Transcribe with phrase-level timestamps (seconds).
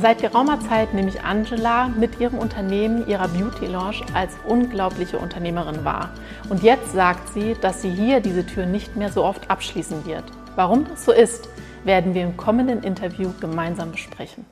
[0.00, 5.84] Seit geraumer Zeit nehme ich Angela mit ihrem Unternehmen, ihrer Beauty Lounge, als unglaubliche Unternehmerin
[5.84, 6.10] wahr.
[6.48, 10.24] Und jetzt sagt sie, dass sie hier diese Tür nicht mehr so oft abschließen wird.
[10.56, 11.48] Warum das so ist,
[11.84, 14.46] werden wir im kommenden Interview gemeinsam besprechen.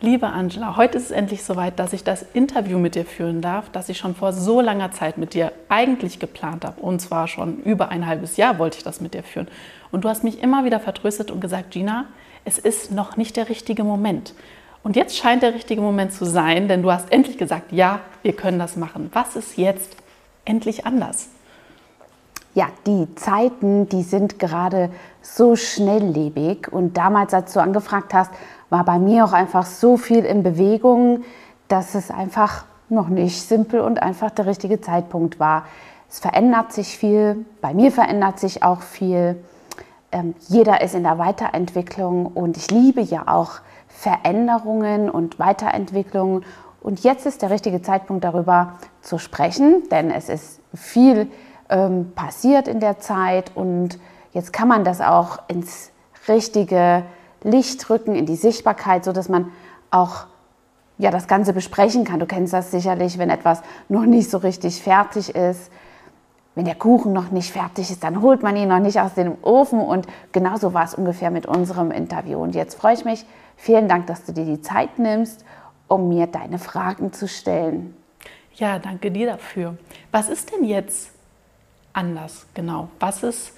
[0.00, 3.70] Liebe Angela, heute ist es endlich soweit, dass ich das Interview mit dir führen darf,
[3.70, 6.80] das ich schon vor so langer Zeit mit dir eigentlich geplant habe.
[6.80, 9.46] Und zwar schon über ein halbes Jahr wollte ich das mit dir führen.
[9.92, 12.06] Und du hast mich immer wieder vertröstet und gesagt, Gina,
[12.44, 14.34] es ist noch nicht der richtige Moment.
[14.82, 18.32] Und jetzt scheint der richtige Moment zu sein, denn du hast endlich gesagt, ja, wir
[18.32, 19.10] können das machen.
[19.12, 19.96] Was ist jetzt
[20.44, 21.28] endlich anders?
[22.54, 24.90] Ja, die Zeiten, die sind gerade
[25.22, 26.70] so schnelllebig.
[26.70, 28.30] Und damals, als du angefragt hast,
[28.70, 31.24] war bei mir auch einfach so viel in Bewegung,
[31.68, 35.64] dass es einfach noch nicht simpel und einfach der richtige Zeitpunkt war.
[36.10, 39.42] Es verändert sich viel, bei mir verändert sich auch viel.
[40.12, 46.44] Ähm, jeder ist in der Weiterentwicklung und ich liebe ja auch Veränderungen und Weiterentwicklungen.
[46.80, 51.30] Und jetzt ist der richtige Zeitpunkt darüber zu sprechen, denn es ist viel
[51.68, 53.98] ähm, passiert in der Zeit und
[54.32, 55.90] jetzt kann man das auch ins
[56.28, 57.04] richtige
[57.42, 59.50] Licht rücken, in die Sichtbarkeit, sodass man
[59.90, 60.26] auch
[60.98, 62.20] ja, das Ganze besprechen kann.
[62.20, 65.70] Du kennst das sicherlich, wenn etwas noch nicht so richtig fertig ist.
[66.54, 69.36] Wenn der Kuchen noch nicht fertig ist, dann holt man ihn noch nicht aus dem
[69.42, 69.80] Ofen.
[69.80, 72.42] Und genauso war es ungefähr mit unserem Interview.
[72.42, 73.24] Und jetzt freue ich mich.
[73.56, 75.44] Vielen Dank, dass du dir die Zeit nimmst,
[75.88, 77.96] um mir deine Fragen zu stellen.
[78.54, 79.76] Ja, danke dir dafür.
[80.10, 81.10] Was ist denn jetzt
[81.94, 82.88] anders genau?
[83.00, 83.52] Was ist,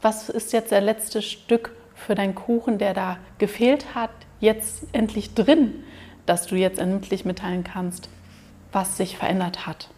[0.00, 5.34] was ist jetzt der letzte Stück für deinen Kuchen, der da gefehlt hat, jetzt endlich
[5.34, 5.84] drin,
[6.24, 8.08] dass du jetzt endlich mitteilen kannst,
[8.72, 9.90] was sich verändert hat?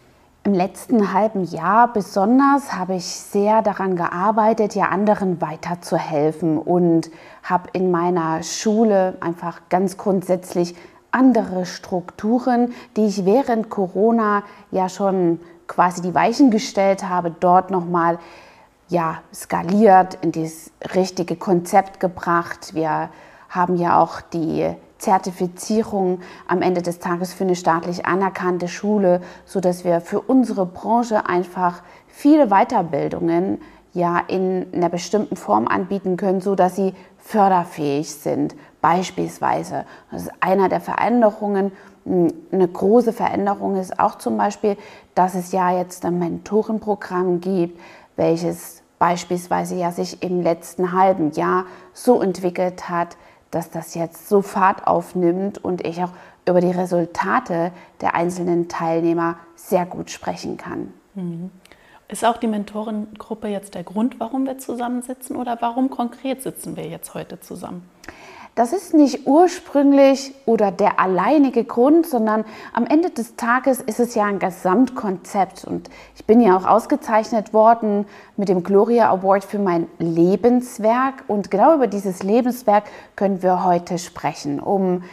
[0.43, 7.11] Im letzten halben Jahr besonders habe ich sehr daran gearbeitet, ja anderen weiterzuhelfen und
[7.43, 10.75] habe in meiner Schule einfach ganz grundsätzlich
[11.11, 18.17] andere Strukturen, die ich während Corona ja schon quasi die Weichen gestellt habe, dort nochmal
[18.89, 22.73] ja, skaliert, in das richtige Konzept gebracht.
[22.73, 23.09] Wir
[23.47, 29.83] haben ja auch die Zertifizierung am Ende des Tages für eine staatlich anerkannte Schule, sodass
[29.83, 33.59] wir für unsere Branche einfach viele Weiterbildungen
[33.93, 38.55] ja in einer bestimmten Form anbieten können, sodass sie förderfähig sind.
[38.79, 41.71] Beispielsweise, das ist einer der Veränderungen.
[42.05, 44.77] Eine große Veränderung ist auch zum Beispiel,
[45.15, 47.79] dass es ja jetzt ein Mentorenprogramm gibt,
[48.15, 53.17] welches beispielsweise ja sich im letzten halben Jahr so entwickelt hat,
[53.51, 56.11] dass das jetzt so Fahrt aufnimmt und ich auch
[56.47, 60.93] über die Resultate der einzelnen Teilnehmer sehr gut sprechen kann.
[61.13, 61.51] Mhm.
[62.07, 66.87] Ist auch die Mentorengruppe jetzt der Grund, warum wir zusammensitzen oder warum konkret sitzen wir
[66.87, 67.89] jetzt heute zusammen?
[68.55, 74.13] Das ist nicht ursprünglich oder der alleinige Grund, sondern am Ende des Tages ist es
[74.13, 75.63] ja ein Gesamtkonzept.
[75.63, 81.23] Und ich bin ja auch ausgezeichnet worden mit dem Gloria Award für mein Lebenswerk.
[81.29, 82.83] Und genau über dieses Lebenswerk
[83.15, 84.59] können wir heute sprechen.
[84.59, 85.03] Um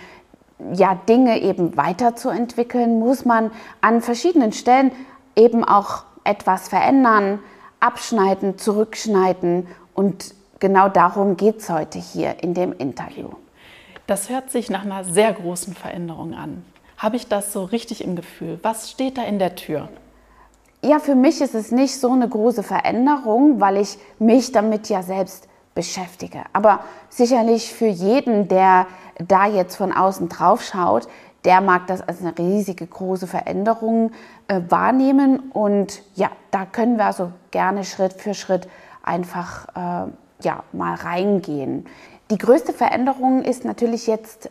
[0.73, 4.91] ja, Dinge eben weiterzuentwickeln, muss man an verschiedenen Stellen
[5.37, 7.39] eben auch etwas verändern,
[7.79, 13.31] abschneiden, zurückschneiden und genau darum geht es heute hier in dem Interview.
[14.07, 16.65] Das hört sich nach einer sehr großen Veränderung an.
[16.97, 18.59] Habe ich das so richtig im Gefühl?
[18.63, 19.89] Was steht da in der Tür?
[20.83, 25.03] Ja, für mich ist es nicht so eine große Veränderung, weil ich mich damit ja
[25.03, 26.41] selbst beschäftige.
[26.53, 28.87] Aber sicherlich für jeden, der
[29.19, 31.09] da jetzt von außen drauf schaut,
[31.45, 34.13] der mag das als eine riesige große Veränderung
[34.49, 35.51] äh, wahrnehmen.
[35.53, 38.69] Und ja, da können wir also gerne Schritt für Schritt
[39.03, 40.11] einfach äh,
[40.43, 41.87] ja, mal reingehen.
[42.31, 44.51] Die größte Veränderung ist natürlich jetzt äh,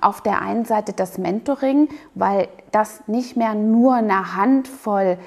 [0.00, 5.18] auf der einen Seite das Mentoring, weil das nicht mehr nur eine Handvoll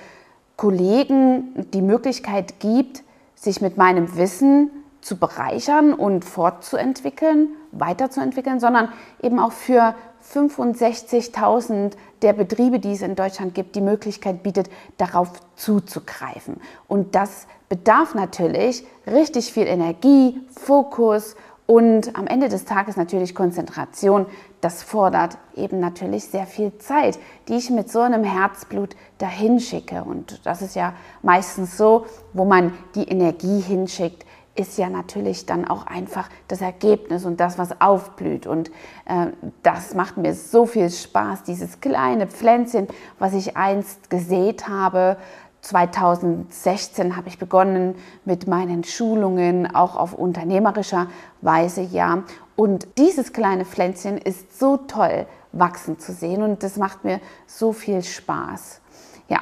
[0.57, 3.03] Kollegen die Möglichkeit gibt,
[3.35, 4.69] sich mit meinem Wissen
[5.01, 8.89] zu bereichern und fortzuentwickeln, weiterzuentwickeln, sondern
[9.21, 15.31] eben auch für 65.000 der Betriebe, die es in Deutschland gibt, die Möglichkeit bietet, darauf
[15.55, 16.61] zuzugreifen.
[16.87, 21.35] Und das bedarf natürlich richtig viel Energie, Fokus
[21.65, 24.25] und am Ende des Tages natürlich Konzentration.
[24.59, 27.17] Das fordert eben natürlich sehr viel Zeit,
[27.47, 30.03] die ich mit so einem Herzblut dahin schicke.
[30.03, 34.25] Und das ist ja meistens so, wo man die Energie hinschickt,
[34.55, 38.47] ist ja natürlich dann auch einfach das Ergebnis und das, was aufblüht.
[38.47, 38.69] Und
[39.05, 39.27] äh,
[39.63, 42.87] das macht mir so viel Spaß, dieses kleine Pflänzchen,
[43.17, 45.17] was ich einst gesät habe,
[45.61, 47.95] 2016 habe ich begonnen
[48.25, 51.07] mit meinen Schulungen, auch auf unternehmerischer
[51.41, 52.23] Weise, ja.
[52.55, 57.73] Und dieses kleine Pflänzchen ist so toll wachsen zu sehen und das macht mir so
[57.73, 58.81] viel Spaß.
[59.27, 59.39] Ja.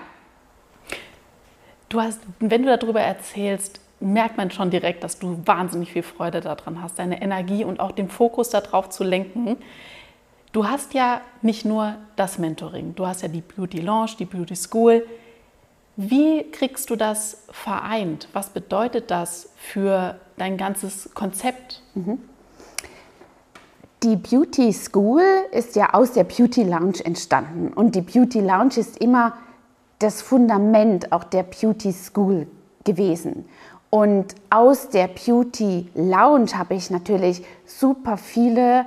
[1.87, 6.41] Du hast, wenn du darüber erzählst, merkt man schon direkt, dass du wahnsinnig viel Freude
[6.41, 9.57] daran hast, deine Energie und auch den Fokus darauf zu lenken.
[10.51, 14.55] Du hast ja nicht nur das Mentoring, du hast ja die Beauty Launch, die Beauty
[14.55, 15.05] School.
[15.95, 18.29] Wie kriegst du das vereint?
[18.33, 21.83] Was bedeutet das für dein ganzes Konzept?
[21.93, 22.19] Mhm.
[24.01, 28.97] Die Beauty School ist ja aus der Beauty Lounge entstanden und die Beauty Lounge ist
[28.99, 29.33] immer
[29.99, 32.47] das Fundament auch der Beauty School
[32.85, 33.45] gewesen.
[33.89, 38.85] Und aus der Beauty Lounge habe ich natürlich super viele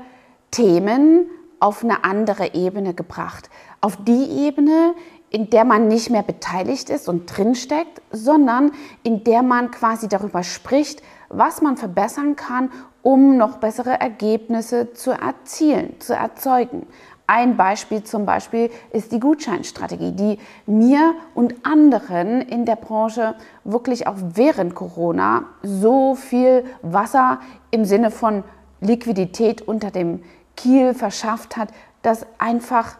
[0.50, 1.26] Themen
[1.58, 3.50] auf eine andere Ebene gebracht.
[3.80, 4.94] Auf die Ebene,
[5.30, 8.72] in der man nicht mehr beteiligt ist und drinsteckt, sondern
[9.02, 12.70] in der man quasi darüber spricht, was man verbessern kann,
[13.02, 16.86] um noch bessere Ergebnisse zu erzielen, zu erzeugen.
[17.26, 23.34] Ein Beispiel zum Beispiel ist die Gutscheinstrategie, die mir und anderen in der Branche
[23.64, 27.40] wirklich auch während Corona so viel Wasser
[27.70, 28.44] im Sinne von
[28.80, 30.22] Liquidität unter dem
[30.56, 31.68] Kiel verschafft hat,
[32.02, 32.96] dass einfach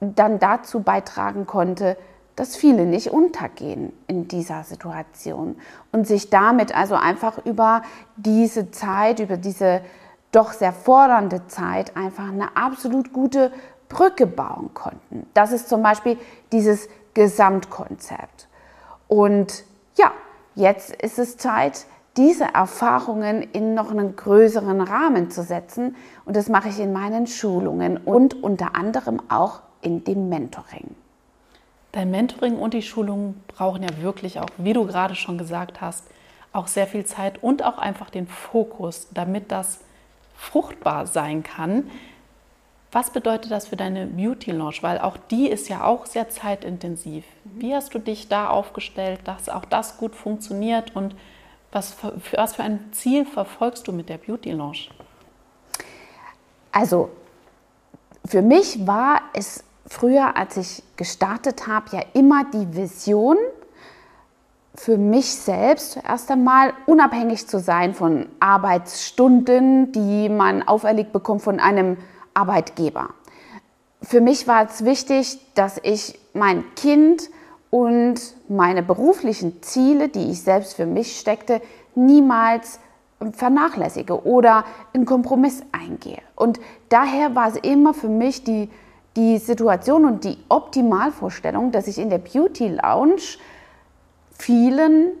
[0.00, 1.96] dann dazu beitragen konnte,
[2.36, 5.56] dass viele nicht untergehen in dieser Situation.
[5.92, 7.82] Und sich damit also einfach über
[8.16, 9.82] diese Zeit, über diese
[10.32, 13.52] doch sehr fordernde Zeit einfach eine absolut gute
[13.88, 15.26] Brücke bauen konnten.
[15.34, 16.16] Das ist zum Beispiel
[16.50, 18.48] dieses Gesamtkonzept.
[19.06, 19.64] Und
[19.96, 20.10] ja,
[20.54, 21.84] jetzt ist es Zeit,
[22.16, 25.96] diese Erfahrungen in noch einen größeren Rahmen zu setzen.
[26.24, 30.94] Und das mache ich in meinen Schulungen und unter anderem auch in dem Mentoring.
[31.92, 36.04] Dein Mentoring und die Schulungen brauchen ja wirklich auch, wie du gerade schon gesagt hast,
[36.52, 39.80] auch sehr viel Zeit und auch einfach den Fokus, damit das
[40.42, 41.90] fruchtbar sein kann.
[42.90, 44.82] Was bedeutet das für deine Beauty Launch?
[44.82, 47.24] Weil auch die ist ja auch sehr zeitintensiv.
[47.44, 51.14] Wie hast du dich da aufgestellt, dass auch das gut funktioniert und
[51.70, 54.90] was für, was für ein Ziel verfolgst du mit der Beauty Launch?
[56.70, 57.08] Also
[58.26, 63.38] für mich war es früher, als ich gestartet habe, ja immer die Vision,
[64.74, 71.60] für mich selbst erst einmal unabhängig zu sein von Arbeitsstunden, die man auferlegt bekommt von
[71.60, 71.98] einem
[72.34, 73.10] Arbeitgeber.
[74.02, 77.30] Für mich war es wichtig, dass ich mein Kind
[77.70, 81.60] und meine beruflichen Ziele, die ich selbst für mich steckte,
[81.94, 82.80] niemals
[83.32, 86.22] vernachlässige oder in Kompromiss eingehe.
[86.34, 86.58] Und
[86.88, 88.68] daher war es immer für mich die
[89.16, 93.20] die Situation und die Optimalvorstellung, dass ich in der Beauty Lounge
[94.42, 95.12] vielen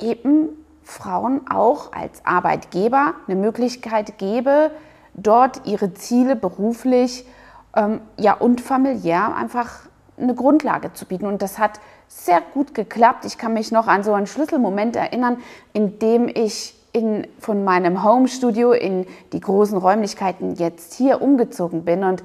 [0.00, 0.48] eben
[0.84, 4.70] Frauen auch als Arbeitgeber eine Möglichkeit gebe,
[5.14, 7.26] dort ihre Ziele beruflich
[7.74, 9.80] ähm, ja, und familiär einfach
[10.16, 11.26] eine Grundlage zu bieten.
[11.26, 13.24] Und das hat sehr gut geklappt.
[13.24, 15.38] Ich kann mich noch an so einen Schlüsselmoment erinnern,
[15.72, 22.04] in dem ich in, von meinem Home-Studio in die großen Räumlichkeiten jetzt hier umgezogen bin.
[22.04, 22.22] Und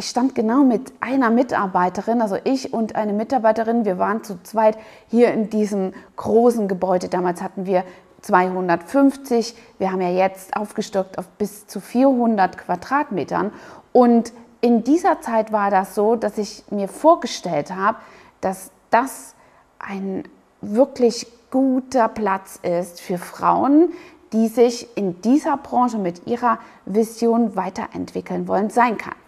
[0.00, 4.78] ich stand genau mit einer Mitarbeiterin, also ich und eine Mitarbeiterin, wir waren zu zweit
[5.08, 7.10] hier in diesem großen Gebäude.
[7.10, 7.84] Damals hatten wir
[8.22, 13.52] 250, wir haben ja jetzt aufgestockt auf bis zu 400 Quadratmetern.
[13.92, 14.32] Und
[14.62, 17.98] in dieser Zeit war das so, dass ich mir vorgestellt habe,
[18.40, 19.34] dass das
[19.78, 20.24] ein
[20.62, 23.92] wirklich guter Platz ist für Frauen,
[24.32, 29.19] die sich in dieser Branche mit ihrer Vision weiterentwickeln wollen, sein kann.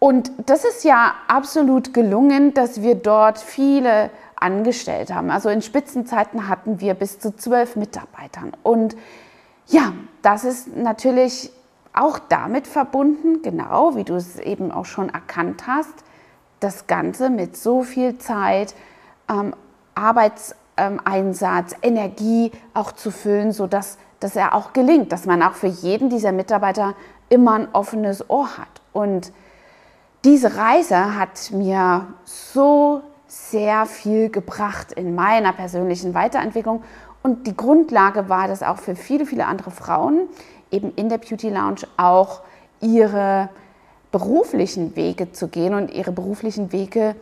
[0.00, 5.30] Und das ist ja absolut gelungen, dass wir dort viele angestellt haben.
[5.30, 8.52] Also in Spitzenzeiten hatten wir bis zu zwölf Mitarbeitern.
[8.62, 8.96] Und
[9.66, 9.92] ja,
[10.22, 11.52] das ist natürlich
[11.92, 15.92] auch damit verbunden, genau wie du es eben auch schon erkannt hast,
[16.60, 18.74] das Ganze mit so viel Zeit,
[19.28, 19.54] ähm,
[19.94, 26.10] Arbeitseinsatz, Energie auch zu füllen, sodass dass er auch gelingt, dass man auch für jeden
[26.10, 26.94] dieser Mitarbeiter
[27.30, 28.68] immer ein offenes Ohr hat.
[28.92, 29.32] Und
[30.24, 36.82] diese Reise hat mir so sehr viel gebracht in meiner persönlichen Weiterentwicklung
[37.22, 40.28] und die Grundlage war das auch für viele, viele andere Frauen,
[40.70, 42.40] eben in der Beauty Lounge auch
[42.80, 43.50] ihre
[44.10, 47.14] beruflichen Wege zu gehen und ihre beruflichen Wege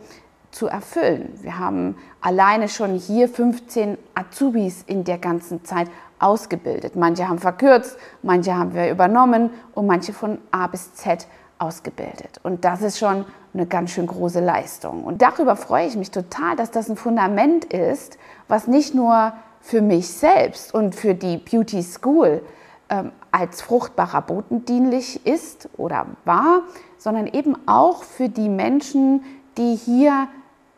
[0.51, 1.37] zu erfüllen.
[1.41, 5.87] Wir haben alleine schon hier 15 Azubis in der ganzen Zeit
[6.17, 6.95] ausgebildet.
[6.95, 11.27] Manche haben verkürzt, manche haben wir übernommen und manche von A bis Z
[11.59, 12.39] ausgebildet.
[12.43, 15.03] Und das ist schon eine ganz schön große Leistung.
[15.03, 19.81] Und darüber freue ich mich total, dass das ein Fundament ist, was nicht nur für
[19.81, 22.41] mich selbst und für die Beauty School
[22.89, 26.63] ähm, als fruchtbarer Boden dienlich ist oder war,
[26.97, 29.23] sondern eben auch für die Menschen,
[29.57, 30.27] die hier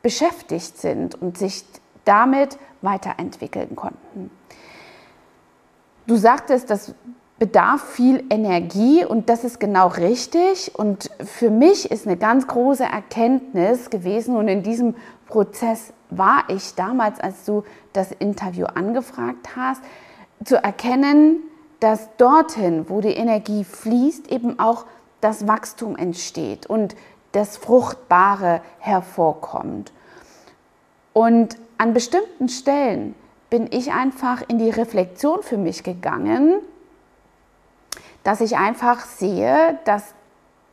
[0.02, 1.64] beschäftigt sind und sich
[2.06, 4.32] damit weiterentwickeln konnten.
[6.08, 6.96] Du sagtest, das
[7.41, 10.75] bedarf viel Energie und das ist genau richtig.
[10.75, 14.93] Und für mich ist eine ganz große Erkenntnis gewesen und in diesem
[15.25, 19.81] Prozess war ich damals, als du das Interview angefragt hast,
[20.45, 21.38] zu erkennen,
[21.79, 24.86] dass dorthin, wo die Energie fließt, eben auch
[25.19, 26.95] das Wachstum entsteht und
[27.31, 29.91] das Fruchtbare hervorkommt.
[31.13, 33.15] Und an bestimmten Stellen
[33.50, 36.62] bin ich einfach in die Reflexion für mich gegangen,
[38.24, 40.13] dass ich einfach sehe, dass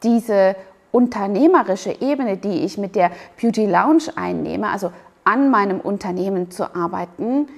[0.03, 0.57] diese
[0.93, 4.93] unternehmerische Ebene, die ich mit der Beauty Lounge einnehme, also
[5.25, 7.49] an meinem Unternehmen zu arbeiten,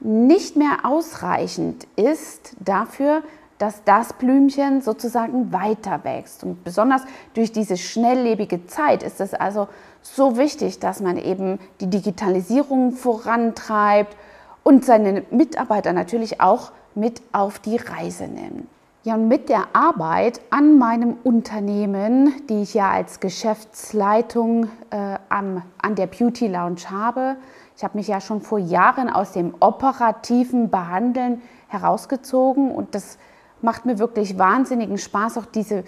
[0.00, 3.22] nicht mehr ausreichend ist dafür,
[3.58, 6.44] dass das Blümchen sozusagen weiter wächst.
[6.44, 7.02] Und besonders
[7.34, 9.66] durch diese schnelllebige Zeit ist es also
[10.00, 14.16] so wichtig, dass man eben die Digitalisierung vorantreibt
[14.62, 18.68] und seine Mitarbeiter natürlich auch mit auf die Reise nimmt.
[19.08, 25.62] Ja, und mit der Arbeit an meinem Unternehmen, die ich ja als Geschäftsleitung äh, am,
[25.80, 27.36] an der Beauty Lounge habe,
[27.74, 33.16] ich habe mich ja schon vor Jahren aus dem operativen Behandeln herausgezogen und das
[33.62, 35.84] macht mir wirklich wahnsinnigen Spaß, auch diese,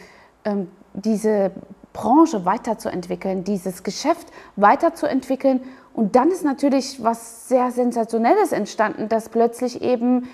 [0.47, 1.51] ähm, diese
[1.93, 5.61] Branche weiterzuentwickeln, dieses Geschäft weiterzuentwickeln.
[5.93, 10.27] Und dann ist natürlich was sehr Sensationelles entstanden, dass plötzlich eben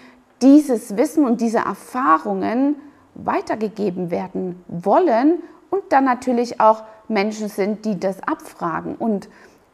[0.43, 2.77] dieses Wissen und diese Erfahrungen
[3.15, 9.29] weitergegeben werden wollen und dann natürlich auch Menschen sind, die das abfragen und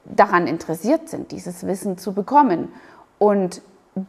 [0.05, 2.69] daran interessiert sind, dieses Wissen zu bekommen.
[3.19, 3.63] Und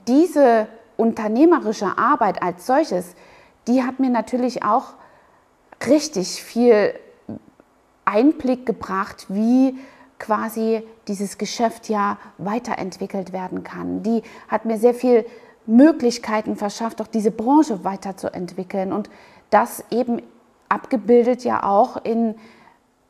[0.07, 0.67] diese
[0.98, 3.15] unternehmerische Arbeit als solches,
[3.67, 4.93] die hat mir natürlich auch
[5.88, 6.93] richtig viel
[8.05, 9.77] Einblick gebracht, wie
[10.19, 14.03] quasi dieses Geschäft ja weiterentwickelt werden kann.
[14.03, 15.25] Die hat mir sehr viel
[15.65, 19.10] Möglichkeiten verschafft, auch diese Branche weiterzuentwickeln und
[19.50, 20.22] das eben
[20.70, 22.36] abgebildet ja auch in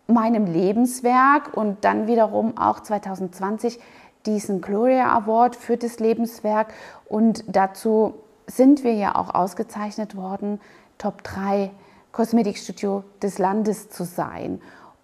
[0.08, 3.80] meinem Lebenswerk und dann wiederum auch 2020
[4.26, 6.74] diesen Gloria Award für das Lebenswerk
[7.06, 8.16] und dazu
[8.48, 10.60] sind wir ja auch ausgezeichnet worden,
[10.98, 11.72] Top 3
[12.12, 14.62] Kosmetikstudio des Landes zu sein.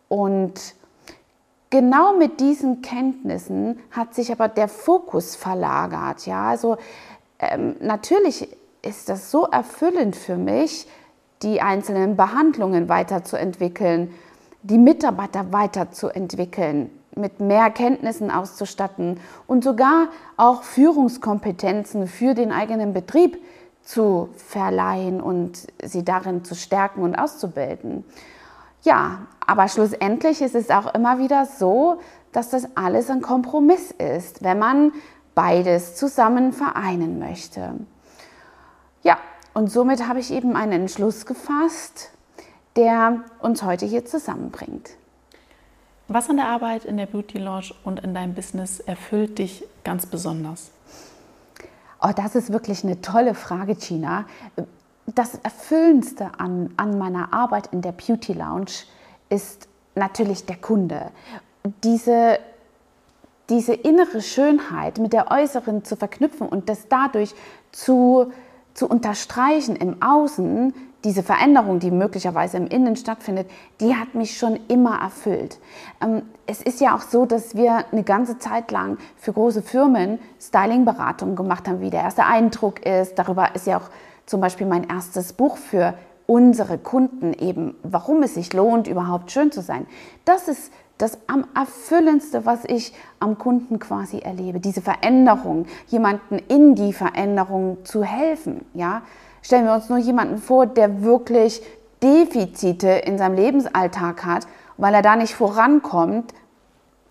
[0.08, 0.76] Und
[1.70, 6.26] genau mit diesen Kenntnissen hat sich aber der Fokus verlagert.
[6.26, 6.78] Ja, also
[7.40, 8.50] ähm, natürlich
[8.82, 10.88] ist das so erfüllend für mich,
[11.42, 14.14] die einzelnen Behandlungen weiterzuentwickeln,
[14.62, 23.38] die Mitarbeiter weiterzuentwickeln, mit mehr Kenntnissen auszustatten und sogar auch Führungskompetenzen für den eigenen Betrieb
[23.84, 28.06] zu verleihen und sie darin zu stärken und auszubilden.
[28.84, 32.00] Ja, aber schlussendlich ist es auch immer wieder so,
[32.32, 34.92] dass das alles ein Kompromiss ist, wenn man
[35.40, 37.76] beides zusammen vereinen möchte.
[39.04, 39.18] Ja,
[39.54, 42.12] und somit habe ich eben einen Entschluss gefasst,
[42.76, 44.90] der uns heute hier zusammenbringt.
[46.10, 50.08] Was an der Arbeit in der Beauty Lounge und in deinem Business erfüllt dich ganz
[50.08, 50.72] besonders?
[52.02, 54.26] Oh, das ist wirklich eine tolle Frage, Gina.
[55.06, 58.72] Das Erfüllendste an, an meiner Arbeit in der Beauty Lounge
[59.30, 61.12] ist natürlich der Kunde.
[61.86, 62.40] Diese
[63.50, 67.34] diese innere Schönheit mit der äußeren zu verknüpfen und das dadurch
[67.72, 68.32] zu,
[68.74, 74.60] zu unterstreichen im Außen, diese Veränderung, die möglicherweise im Innen stattfindet, die hat mich schon
[74.68, 75.58] immer erfüllt.
[76.02, 80.20] Ähm, es ist ja auch so, dass wir eine ganze Zeit lang für große Firmen
[80.42, 83.18] Stylingberatungen gemacht haben, wie der erste Eindruck ist.
[83.18, 83.90] Darüber ist ja auch
[84.26, 85.94] zum Beispiel mein erstes Buch für
[86.28, 89.88] unsere Kunden eben, warum es sich lohnt, überhaupt schön zu sein.
[90.26, 94.60] Das ist das am erfüllendste, was ich am Kunden quasi erlebe.
[94.60, 98.66] Diese Veränderung, jemanden in die Veränderung zu helfen.
[98.76, 99.02] Ja?
[99.42, 101.64] Stellen wir uns nur jemanden vor, der wirklich
[102.04, 104.46] Defizite in seinem Lebensalltag hat,
[104.78, 106.34] weil er da nicht vorankommt,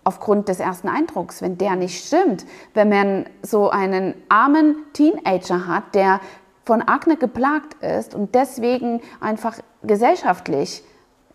[0.03, 5.93] aufgrund des ersten Eindrucks, wenn der nicht stimmt, wenn man so einen armen Teenager hat,
[5.93, 6.19] der
[6.65, 10.83] von Akne geplagt ist und deswegen einfach gesellschaftlich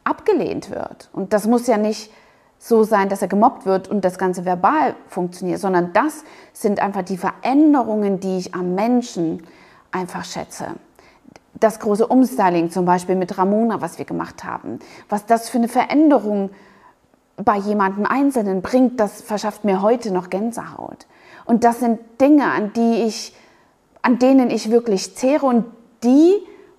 [0.05, 1.09] abgelehnt wird.
[1.13, 2.11] Und das muss ja nicht
[2.59, 7.03] so sein, dass er gemobbt wird und das Ganze verbal funktioniert, sondern das sind einfach
[7.03, 9.43] die Veränderungen, die ich am Menschen
[9.93, 10.67] einfach schätze.
[11.61, 15.69] das große Umstyling zum Beispiel mit Ramona, was wir gemacht haben, was das für eine
[15.69, 16.51] Veränderung
[17.37, 21.07] bei jemandem Einzelnen bringt, das verschafft mir heute noch Gänsehaut.
[21.45, 23.35] Und das sind Dinge, an die ich,
[24.03, 25.65] an denen ich wirklich zehre und
[26.03, 26.35] die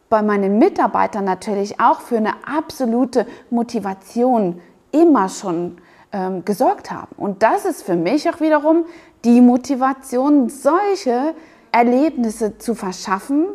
[0.10, 4.62] bei meinen Mitarbeitern natürlich auch für eine absolute Motivation
[4.96, 5.78] immer schon
[6.12, 7.16] ähm, gesorgt haben.
[7.18, 8.86] Und das ist für mich auch wiederum
[9.24, 11.36] die Motivation, solche
[11.72, 13.48] Erlebnisse zu verschaffen,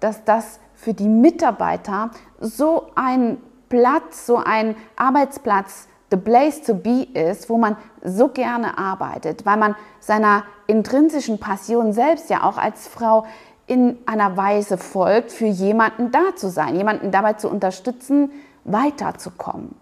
[0.00, 7.06] dass das für die Mitarbeiter so ein Platz, so ein Arbeitsplatz, the place to be
[7.12, 12.86] ist, wo man so gerne arbeitet, weil man seiner intrinsischen Passion selbst ja auch als
[12.86, 13.26] Frau
[13.66, 18.30] in einer Weise folgt, für jemanden da zu sein, jemanden dabei zu unterstützen,
[18.64, 19.74] weiterzukommen.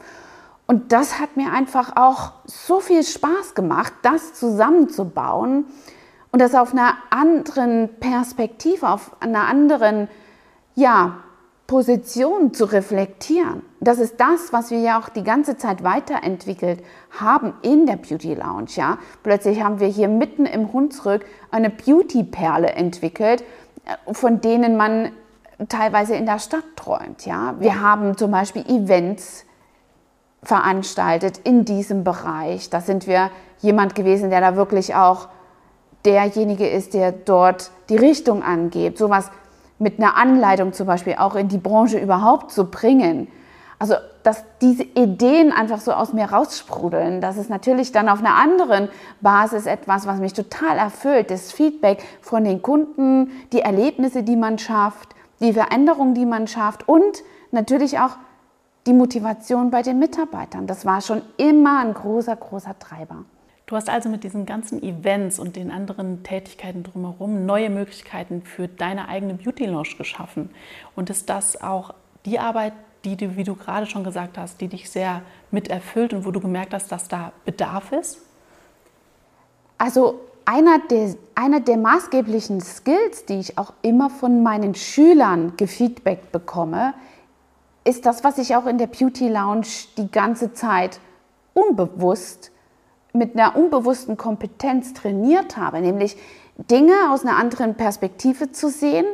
[0.72, 5.66] Und das hat mir einfach auch so viel Spaß gemacht, das zusammenzubauen
[6.30, 10.08] und das auf einer anderen Perspektive, auf einer anderen
[10.74, 11.18] ja,
[11.66, 13.60] Position zu reflektieren.
[13.80, 16.82] Das ist das, was wir ja auch die ganze Zeit weiterentwickelt
[17.20, 18.70] haben in der Beauty Lounge.
[18.70, 18.96] Ja?
[19.22, 23.44] Plötzlich haben wir hier mitten im Hunsrück eine Beauty-Perle entwickelt,
[23.84, 25.12] äh, von denen man
[25.68, 27.26] teilweise in der Stadt träumt.
[27.26, 27.56] Ja?
[27.58, 29.44] Wir haben zum Beispiel Events
[30.42, 32.70] veranstaltet in diesem Bereich.
[32.70, 33.30] Da sind wir
[33.60, 35.28] jemand gewesen, der da wirklich auch
[36.04, 38.98] derjenige ist, der dort die Richtung angeht.
[38.98, 39.30] Sowas
[39.78, 43.28] mit einer Anleitung zum Beispiel auch in die Branche überhaupt zu bringen.
[43.78, 48.36] Also, dass diese Ideen einfach so aus mir raussprudeln, das ist natürlich dann auf einer
[48.36, 48.88] anderen
[49.20, 51.32] Basis etwas, was mich total erfüllt.
[51.32, 56.88] Das Feedback von den Kunden, die Erlebnisse, die man schafft, die Veränderungen, die man schafft
[56.88, 58.16] und natürlich auch
[58.86, 60.66] die Motivation bei den Mitarbeitern.
[60.66, 63.24] Das war schon immer ein großer, großer Treiber.
[63.66, 68.68] Du hast also mit diesen ganzen Events und den anderen Tätigkeiten drumherum neue Möglichkeiten für
[68.68, 70.50] deine eigene Beauty Lounge geschaffen.
[70.96, 71.94] Und ist das auch
[72.26, 72.74] die Arbeit,
[73.04, 76.30] die du, wie du gerade schon gesagt hast, die dich sehr mit erfüllt und wo
[76.30, 78.18] du gemerkt hast, dass da Bedarf ist?
[79.78, 86.30] Also einer der, einer der maßgeblichen Skills, die ich auch immer von meinen Schülern gefeedbackt
[86.32, 86.94] bekomme,
[87.84, 91.00] ist das, was ich auch in der Beauty Lounge die ganze Zeit
[91.54, 92.50] unbewusst
[93.12, 96.16] mit einer unbewussten Kompetenz trainiert habe, nämlich
[96.56, 99.04] Dinge aus einer anderen Perspektive zu sehen,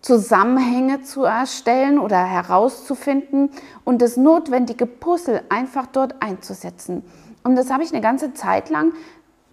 [0.00, 3.50] Zusammenhänge zu erstellen oder herauszufinden
[3.84, 7.02] und das notwendige Puzzle einfach dort einzusetzen.
[7.42, 8.92] Und das habe ich eine ganze Zeit lang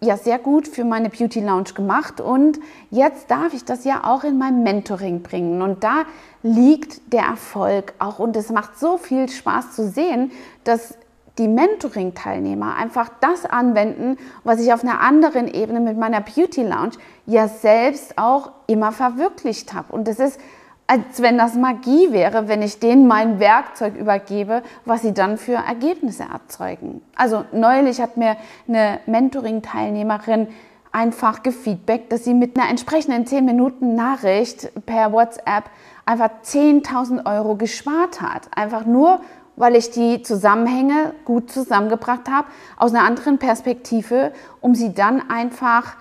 [0.06, 4.24] ja sehr gut für meine Beauty Lounge gemacht und jetzt darf ich das ja auch
[4.24, 6.04] in mein Mentoring bringen und da
[6.44, 10.32] liegt der Erfolg auch und es macht so viel Spaß zu sehen,
[10.64, 10.96] dass
[11.38, 16.94] die Mentoring-Teilnehmer einfach das anwenden, was ich auf einer anderen Ebene mit meiner Beauty Lounge
[17.26, 19.92] ja selbst auch immer verwirklicht habe.
[19.92, 20.40] Und es ist,
[20.88, 25.54] als wenn das Magie wäre, wenn ich denen mein Werkzeug übergebe, was sie dann für
[25.54, 27.02] Ergebnisse erzeugen.
[27.16, 30.48] Also neulich hat mir eine Mentoring-Teilnehmerin
[30.92, 35.66] einfach gefeedbackt, dass sie mit einer entsprechenden 10 Minuten Nachricht per WhatsApp
[36.06, 38.48] einfach 10.000 Euro gespart hat.
[38.56, 39.20] Einfach nur,
[39.56, 45.96] weil ich die Zusammenhänge gut zusammengebracht habe, aus einer anderen Perspektive, um sie dann einfach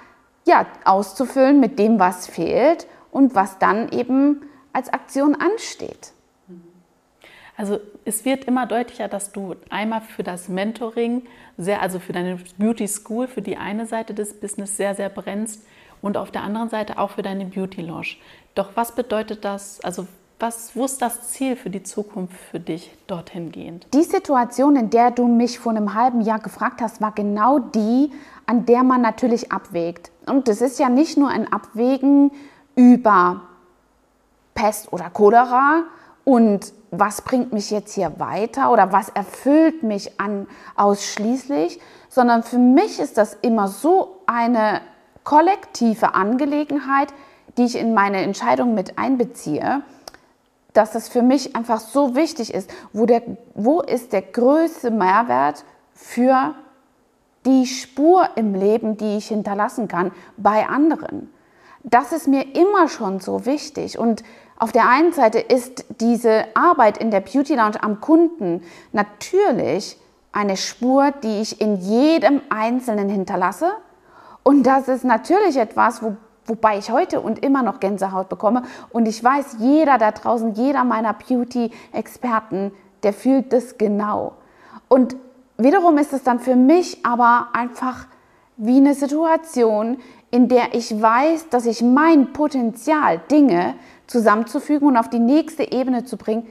[0.47, 4.42] ja, auszufüllen mit dem, was fehlt und was dann eben
[4.74, 6.12] als Aktion ansteht.
[7.56, 11.22] Also es wird immer deutlicher, dass du einmal für das Mentoring,
[11.56, 15.64] sehr, also für deine Beauty School, für die eine Seite des Business sehr, sehr brennst
[16.02, 18.16] und auf der anderen Seite auch für deine Beauty Lounge.
[18.56, 20.06] Doch was bedeutet das, also
[20.40, 23.87] was, wo ist das Ziel für die Zukunft für dich dorthin gehend?
[23.94, 28.10] Die Situation, in der du mich vor einem halben Jahr gefragt hast, war genau die,
[28.46, 30.10] an der man natürlich abwägt.
[30.26, 32.32] Und das ist ja nicht nur ein Abwägen
[32.74, 33.42] über
[34.64, 35.83] Pest oder Cholera
[36.24, 42.57] und was bringt mich jetzt hier weiter oder was erfüllt mich an ausschließlich, sondern für
[42.57, 44.81] mich ist das immer so eine
[45.22, 47.12] kollektive Angelegenheit,
[47.59, 49.83] die ich in meine Entscheidung mit einbeziehe
[50.72, 52.68] dass das für mich einfach so wichtig ist.
[52.92, 53.22] Wo, der,
[53.55, 56.57] wo ist der größte Mehrwert für
[57.46, 61.33] die Spur im Leben, die ich hinterlassen kann bei anderen?
[61.85, 63.98] Das ist mir immer schon so wichtig.
[63.98, 64.24] Und
[64.64, 69.98] auf der einen Seite ist diese Arbeit in der Beauty Lounge am Kunden natürlich
[70.33, 73.72] eine Spur, die ich in jedem Einzelnen hinterlasse.
[74.42, 78.62] Und das ist natürlich etwas, wo wobei ich heute und immer noch Gänsehaut bekomme.
[78.88, 82.72] Und ich weiß, jeder da draußen, jeder meiner Beauty-Experten,
[83.03, 84.33] der fühlt das genau.
[84.88, 85.14] Und
[85.59, 88.07] wiederum ist es dann für mich aber einfach
[88.57, 89.98] wie eine Situation,
[90.31, 93.74] in der ich weiß, dass ich mein Potenzial, Dinge
[94.06, 96.46] zusammenzufügen und auf die nächste Ebene zu bringen,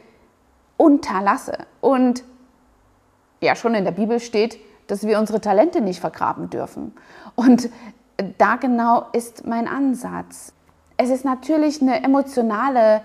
[0.77, 1.57] unterlasse.
[1.81, 2.23] Und
[3.41, 6.93] ja, schon in der Bibel steht, dass wir unsere Talente nicht vergraben dürfen.
[7.35, 7.69] Und
[8.37, 10.53] da genau ist mein Ansatz.
[10.97, 13.01] Es ist natürlich eine emotionale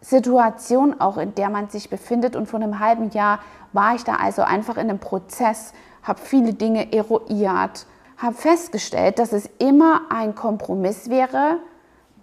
[0.00, 2.36] Situation auch, in der man sich befindet.
[2.36, 3.38] Und vor einem halben Jahr
[3.72, 7.86] war ich da also einfach in einem Prozess, habe viele Dinge eruiert,
[8.18, 11.58] habe festgestellt, dass es immer ein Kompromiss wäre,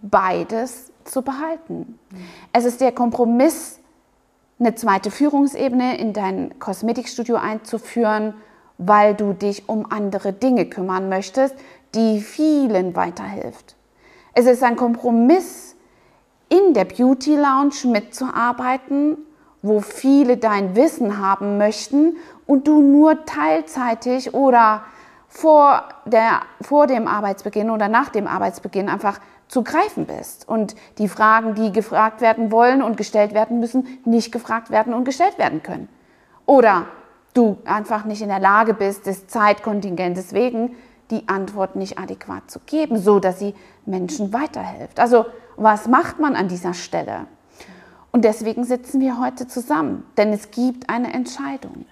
[0.01, 1.99] beides zu behalten.
[2.53, 3.79] Es ist der Kompromiss,
[4.59, 8.33] eine zweite Führungsebene in dein Kosmetikstudio einzuführen,
[8.77, 11.55] weil du dich um andere Dinge kümmern möchtest,
[11.95, 13.75] die vielen weiterhilft.
[14.33, 15.75] Es ist ein Kompromiss,
[16.49, 19.17] in der Beauty Lounge mitzuarbeiten,
[19.61, 24.83] wo viele dein Wissen haben möchten und du nur teilzeitig oder
[25.27, 31.09] vor, der, vor dem Arbeitsbeginn oder nach dem Arbeitsbeginn einfach zu greifen bist und die
[31.09, 35.61] Fragen, die gefragt werden wollen und gestellt werden müssen, nicht gefragt werden und gestellt werden
[35.61, 35.89] können.
[36.45, 36.85] Oder
[37.33, 40.75] du einfach nicht in der Lage bist, des Zeitkontingentes wegen
[41.11, 44.99] die Antwort nicht adäquat zu geben, so dass sie Menschen weiterhilft.
[44.99, 45.25] Also
[45.57, 47.25] was macht man an dieser Stelle?
[48.11, 51.85] Und deswegen sitzen wir heute zusammen, denn es gibt eine Entscheidung.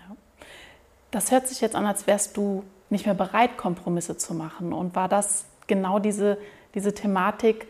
[1.12, 4.74] Das hört sich jetzt an, als wärst du nicht mehr bereit, Kompromisse zu machen.
[4.74, 6.38] Und war das genau diese,
[6.76, 7.68] diese Thematik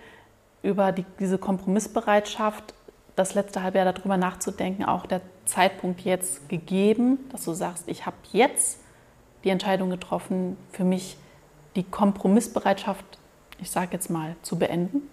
[0.63, 2.73] über die, diese Kompromissbereitschaft,
[3.15, 8.05] das letzte halbe Jahr darüber nachzudenken, auch der Zeitpunkt jetzt gegeben, dass du sagst, ich
[8.05, 8.79] habe jetzt
[9.43, 11.17] die Entscheidung getroffen, für mich
[11.75, 13.05] die Kompromissbereitschaft,
[13.59, 15.09] ich sage jetzt mal, zu beenden?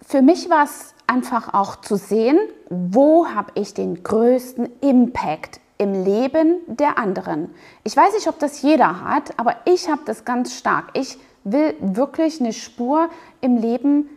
[0.00, 6.04] Für mich war es einfach auch zu sehen, wo habe ich den größten Impact im
[6.04, 7.50] Leben der anderen.
[7.84, 10.90] Ich weiß nicht, ob das jeder hat, aber ich habe das ganz stark.
[10.94, 13.08] Ich will wirklich eine Spur
[13.40, 14.08] im Leben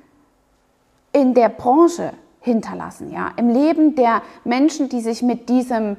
[1.11, 5.97] in der Branche hinterlassen, ja, im Leben der Menschen, die sich mit diesem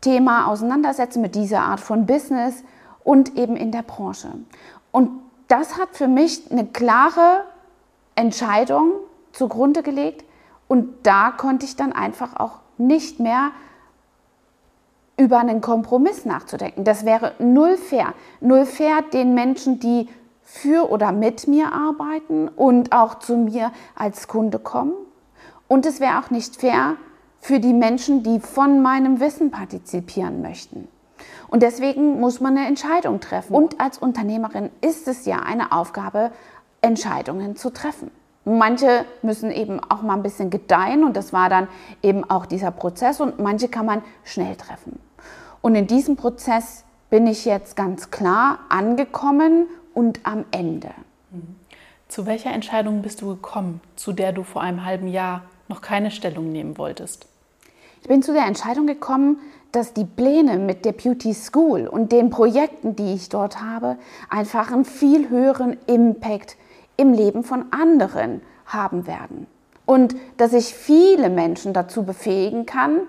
[0.00, 2.64] Thema auseinandersetzen, mit dieser Art von Business
[3.02, 4.28] und eben in der Branche.
[4.92, 5.10] Und
[5.48, 7.44] das hat für mich eine klare
[8.14, 8.92] Entscheidung
[9.32, 10.24] zugrunde gelegt
[10.68, 13.50] und da konnte ich dann einfach auch nicht mehr
[15.16, 16.84] über einen Kompromiss nachzudenken.
[16.84, 18.14] Das wäre null fair.
[18.40, 20.08] Null fair den Menschen, die
[20.44, 24.92] für oder mit mir arbeiten und auch zu mir als Kunde kommen.
[25.66, 26.96] Und es wäre auch nicht fair
[27.40, 30.88] für die Menschen, die von meinem Wissen partizipieren möchten.
[31.48, 33.54] Und deswegen muss man eine Entscheidung treffen.
[33.54, 36.30] Und als Unternehmerin ist es ja eine Aufgabe,
[36.80, 38.10] Entscheidungen zu treffen.
[38.44, 41.68] Manche müssen eben auch mal ein bisschen gedeihen und das war dann
[42.02, 44.98] eben auch dieser Prozess und manche kann man schnell treffen.
[45.62, 50.90] Und in diesem Prozess bin ich jetzt ganz klar angekommen und am Ende.
[52.08, 56.10] Zu welcher Entscheidung bist du gekommen, zu der du vor einem halben Jahr noch keine
[56.10, 57.26] Stellung nehmen wolltest?
[58.02, 59.38] Ich bin zu der Entscheidung gekommen,
[59.72, 63.96] dass die Pläne mit der Beauty School und den Projekten, die ich dort habe,
[64.28, 66.56] einfach einen viel höheren Impact
[66.96, 69.46] im Leben von anderen haben werden.
[69.86, 73.00] Und dass ich viele Menschen dazu befähigen kann,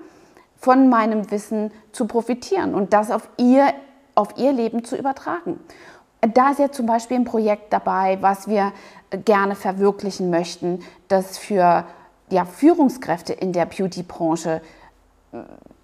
[0.57, 3.73] von meinem Wissen zu profitieren und das auf ihr,
[4.15, 5.59] auf ihr Leben zu übertragen.
[6.33, 8.71] Da ist ja zum Beispiel ein Projekt dabei, was wir
[9.25, 11.85] gerne verwirklichen möchten, das für
[12.29, 14.61] ja, Führungskräfte in der Beauty-Branche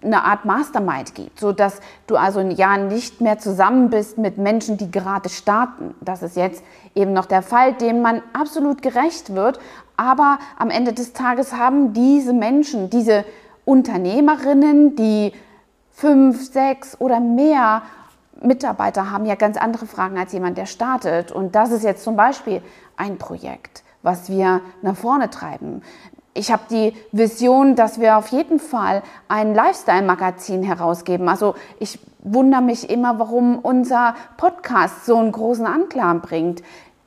[0.02, 4.76] eine Art Mastermind gibt, so dass du also ein nicht mehr zusammen bist mit Menschen,
[4.76, 5.94] die gerade starten.
[6.00, 9.60] Das ist jetzt eben noch der Fall, dem man absolut gerecht wird.
[9.96, 13.24] Aber am Ende des Tages haben diese Menschen, diese
[13.64, 15.32] Unternehmerinnen, die
[15.92, 17.82] fünf, sechs oder mehr
[18.44, 21.32] Mitarbeiter haben, ja ganz andere Fragen als jemand, der startet.
[21.32, 22.62] Und das ist jetzt zum Beispiel
[22.96, 25.82] ein Projekt, was wir nach vorne treiben
[26.34, 31.28] ich habe die Vision, dass wir auf jeden Fall ein Lifestyle-Magazin herausgeben.
[31.28, 36.62] Also ich wundere mich immer, warum unser Podcast so einen großen Anklang bringt.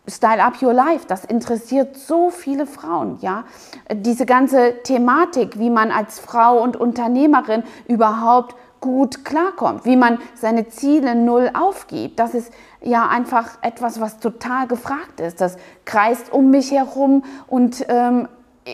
[0.07, 3.43] Style Up Your Life, das interessiert so viele Frauen, ja.
[3.91, 10.69] Diese ganze Thematik, wie man als Frau und Unternehmerin überhaupt gut klarkommt, wie man seine
[10.69, 12.19] Ziele null aufgibt.
[12.19, 15.41] Das ist ja einfach etwas, was total gefragt ist.
[15.41, 18.27] Das kreist um mich herum und ähm,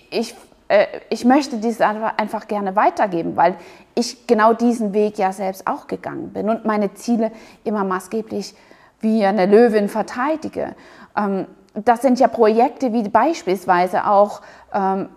[0.09, 0.35] ich,
[0.67, 3.55] äh, ich möchte dies einfach gerne weitergeben, weil
[3.95, 7.31] ich genau diesen Weg ja selbst auch gegangen bin und meine Ziele
[7.63, 8.53] immer maßgeblich
[8.99, 10.75] wie eine Löwin verteidige.
[11.15, 14.41] Ähm, das sind ja Projekte wie beispielsweise auch,
[14.73, 15.07] ähm,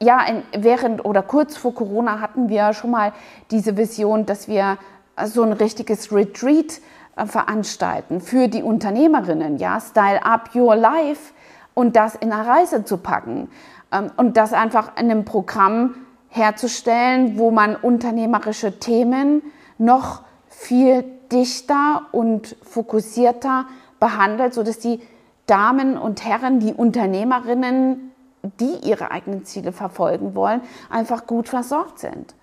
[0.00, 0.24] ja,
[0.56, 3.12] während oder kurz vor Corona hatten wir schon mal
[3.50, 4.78] diese Vision, dass wir
[5.24, 6.80] so ein richtiges Retreat
[7.16, 11.32] äh, veranstalten für die Unternehmerinnen, ja, Style Up Your Life
[11.72, 13.48] und das in eine Reise zu packen.
[13.90, 15.94] Ähm, und das einfach in einem Programm
[16.28, 19.42] herzustellen, wo man unternehmerische Themen
[19.78, 23.66] noch viel dichter und fokussierter
[23.98, 25.00] behandelt, sodass die
[25.46, 28.12] Damen und Herren, die Unternehmerinnen,
[28.60, 32.34] die ihre eigenen Ziele verfolgen wollen, einfach gut versorgt sind.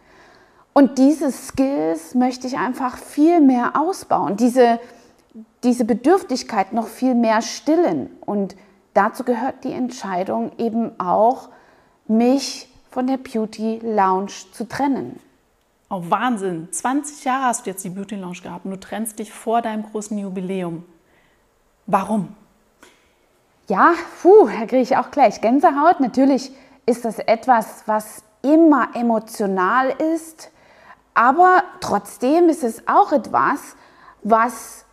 [0.74, 4.80] Und diese Skills möchte ich einfach viel mehr ausbauen, diese,
[5.64, 8.10] diese Bedürftigkeit noch viel mehr stillen.
[8.22, 8.56] Und
[8.94, 11.50] dazu gehört die Entscheidung eben auch,
[12.08, 15.20] mich von der Beauty Lounge zu trennen.
[15.90, 16.70] Oh, Wahnsinn.
[16.72, 19.84] 20 Jahre hast du jetzt die Beauty Lounge gehabt und du trennst dich vor deinem
[19.84, 20.84] großen Jubiläum.
[21.86, 22.36] Warum?
[23.70, 26.02] Ja, puh, da kriege ich auch gleich Gänsehaut.
[26.02, 26.52] Natürlich
[26.86, 30.52] ist das etwas, was immer emotional ist,
[31.14, 33.78] aber trotzdem ist es auch etwas,
[34.24, 34.84] was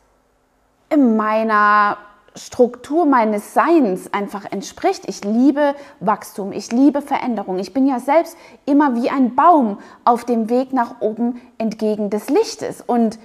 [0.89, 1.97] in meiner
[2.37, 5.09] Struktur meines Seins einfach entspricht.
[5.09, 7.59] Ich liebe Wachstum, ich liebe Veränderung.
[7.59, 12.29] Ich bin ja selbst immer wie ein Baum auf dem Weg nach oben entgegen des
[12.29, 12.83] Lichtes.
[12.87, 13.19] Und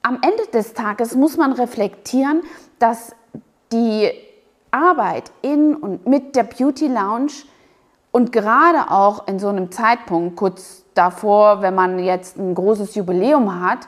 [0.00, 2.42] am Ende des Tages muss man reflektieren,
[2.78, 3.14] dass
[3.70, 4.10] die
[4.76, 7.32] Arbeit in und mit der Beauty Lounge
[8.12, 13.60] und gerade auch in so einem Zeitpunkt, kurz davor, wenn man jetzt ein großes Jubiläum
[13.60, 13.80] hat,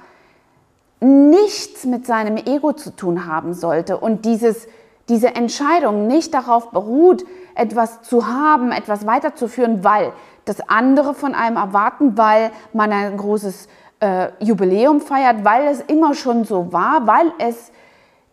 [1.00, 4.66] nichts mit seinem Ego zu tun haben sollte und dieses,
[5.08, 7.24] diese Entscheidung nicht darauf beruht,
[7.54, 10.12] etwas zu haben, etwas weiterzuführen, weil
[10.44, 13.68] das andere von einem erwarten, weil man ein großes
[14.00, 17.70] äh, Jubiläum feiert, weil es immer schon so war, weil es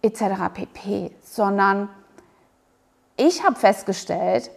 [0.01, 0.23] etc.
[0.53, 1.89] pp, sondern
[3.17, 4.51] ich habe festgestellt,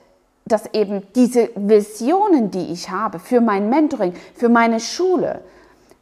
[0.44, 5.42] dass eben diese Visionen, die ich habe für mein Mentoring, für meine Schule,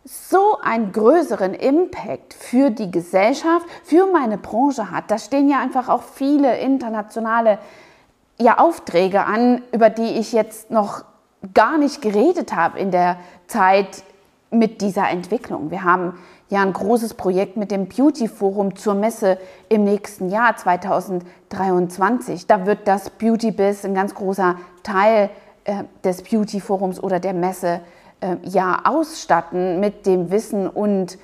[0.05, 5.11] so einen größeren Impact für die Gesellschaft, für meine Branche hat.
[5.11, 7.59] Da stehen ja einfach auch viele internationale
[8.38, 11.05] ja, Aufträge an, über die ich jetzt noch
[11.55, 13.16] gar nicht geredet habe in der
[13.49, 14.05] Zeit
[14.51, 15.71] mit dieser Entwicklung.
[15.71, 20.56] Wir haben ja ein großes Projekt mit dem Beauty Forum zur Messe im nächsten Jahr
[20.56, 22.46] 2023.
[22.46, 25.30] Da wird das Beauty Biz ein ganz großer Teil
[25.64, 27.80] äh, des Beauty Forums oder der Messe
[28.20, 31.18] äh, ja ausstatten mit dem Wissen und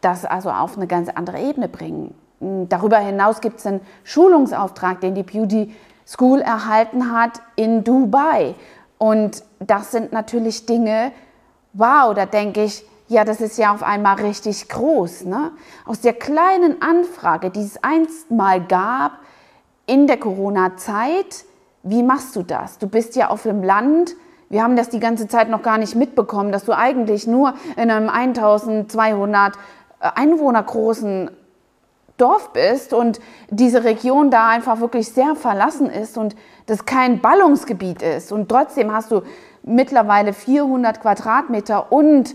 [0.00, 2.14] das also auf eine ganz andere Ebene bringen.
[2.68, 5.74] Darüber hinaus gibt es einen Schulungsauftrag, den die Beauty
[6.06, 8.54] School erhalten hat in Dubai.
[8.98, 11.12] Und das sind natürlich Dinge,
[11.72, 15.24] wow, da denke ich, ja, das ist ja auf einmal richtig groß.
[15.26, 15.52] Ne?
[15.84, 19.12] Aus der kleinen Anfrage, die es einst mal gab
[19.86, 21.44] in der Corona-Zeit,
[21.84, 22.78] wie machst du das?
[22.78, 24.16] Du bist ja auf dem Land,
[24.48, 27.90] wir haben das die ganze Zeit noch gar nicht mitbekommen, dass du eigentlich nur in
[27.90, 29.58] einem 1200 äh,
[30.14, 31.30] Einwohner großen
[32.16, 36.34] Dorf bist und diese Region da einfach wirklich sehr verlassen ist und
[36.66, 38.32] das kein Ballungsgebiet ist.
[38.32, 39.22] Und trotzdem hast du
[39.62, 42.34] mittlerweile 400 Quadratmeter und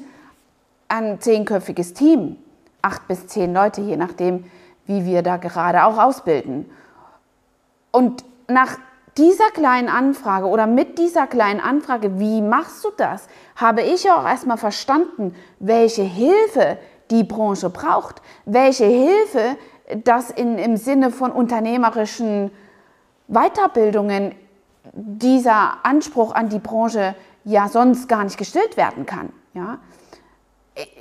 [0.92, 2.38] ein zehnköpfiges Team.
[2.82, 4.46] Acht bis zehn Leute, je nachdem,
[4.86, 6.70] wie wir da gerade auch ausbilden.
[7.92, 8.78] Und nach
[9.18, 14.26] dieser kleinen Anfrage oder mit dieser kleinen Anfrage, wie machst du das, habe ich auch
[14.26, 16.78] erstmal verstanden, welche Hilfe
[17.10, 19.58] die Branche braucht, welche Hilfe
[20.04, 22.52] das in, im Sinne von unternehmerischen
[23.28, 24.34] Weiterbildungen
[24.94, 29.32] dieser Anspruch an die Branche ja sonst gar nicht gestillt werden kann.
[29.54, 29.80] Ja?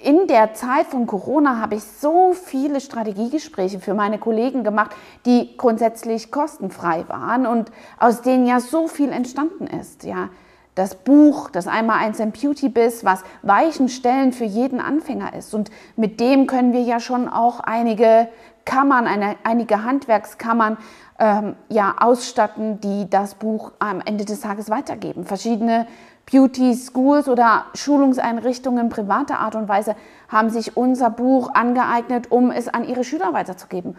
[0.02, 4.92] In der Zeit von Corona habe ich so viele Strategiegespräche für meine Kollegen gemacht,
[5.26, 10.04] die grundsätzlich kostenfrei waren und aus denen ja so viel entstanden ist.
[10.04, 10.30] Ja,
[10.74, 15.52] das Buch, das einmal eins im Beauty Biz, was Weichenstellen für jeden Anfänger ist.
[15.52, 18.28] Und mit dem können wir ja schon auch einige
[18.64, 20.78] Kammern, eine, einige Handwerkskammern
[21.18, 25.24] ähm, ja, ausstatten, die das Buch am Ende des Tages weitergeben.
[25.24, 25.86] Verschiedene
[26.30, 29.96] Beauty Schools oder Schulungseinrichtungen privater Art und Weise
[30.28, 33.96] haben sich unser Buch angeeignet, um es an ihre Schüler weiterzugeben.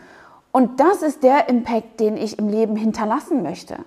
[0.52, 3.78] Und das ist der Impact, den ich im Leben hinterlassen möchte.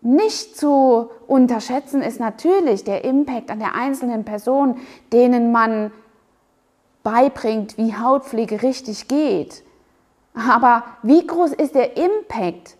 [0.00, 4.78] Nicht zu unterschätzen ist natürlich der Impact an der einzelnen Person,
[5.12, 5.92] denen man
[7.02, 9.62] beibringt, wie Hautpflege richtig geht.
[10.34, 12.76] Aber wie groß ist der Impact,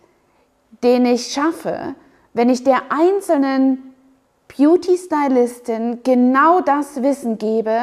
[0.83, 1.95] den ich schaffe,
[2.33, 3.93] wenn ich der einzelnen
[4.55, 7.79] Beauty-Stylistin genau das Wissen gebe,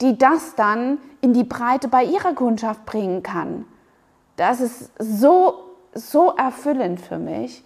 [0.00, 3.64] die das dann in die Breite bei ihrer Kundschaft bringen kann.
[4.36, 5.54] Das ist so,
[5.92, 7.64] so erfüllend für mich.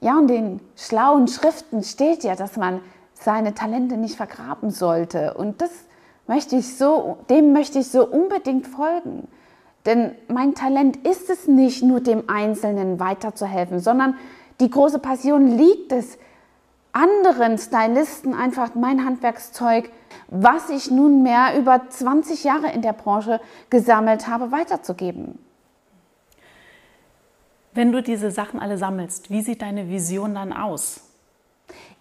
[0.00, 2.80] Ja, und in schlauen Schriften steht ja, dass man
[3.14, 5.34] seine Talente nicht vergraben sollte.
[5.34, 5.70] Und das
[6.26, 9.26] möchte ich so, dem möchte ich so unbedingt folgen.
[9.86, 14.16] Denn mein Talent ist es nicht nur dem Einzelnen weiterzuhelfen, sondern
[14.60, 16.18] die große Passion liegt es,
[16.92, 19.90] anderen Stylisten einfach mein Handwerkszeug,
[20.28, 23.40] was ich nunmehr über 20 Jahre in der Branche
[23.70, 25.38] gesammelt habe, weiterzugeben.
[27.72, 31.02] Wenn du diese Sachen alle sammelst, wie sieht deine Vision dann aus?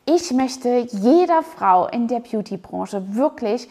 [0.06, 3.70] Ich möchte jeder Frau in der Beauty-Branche wirklich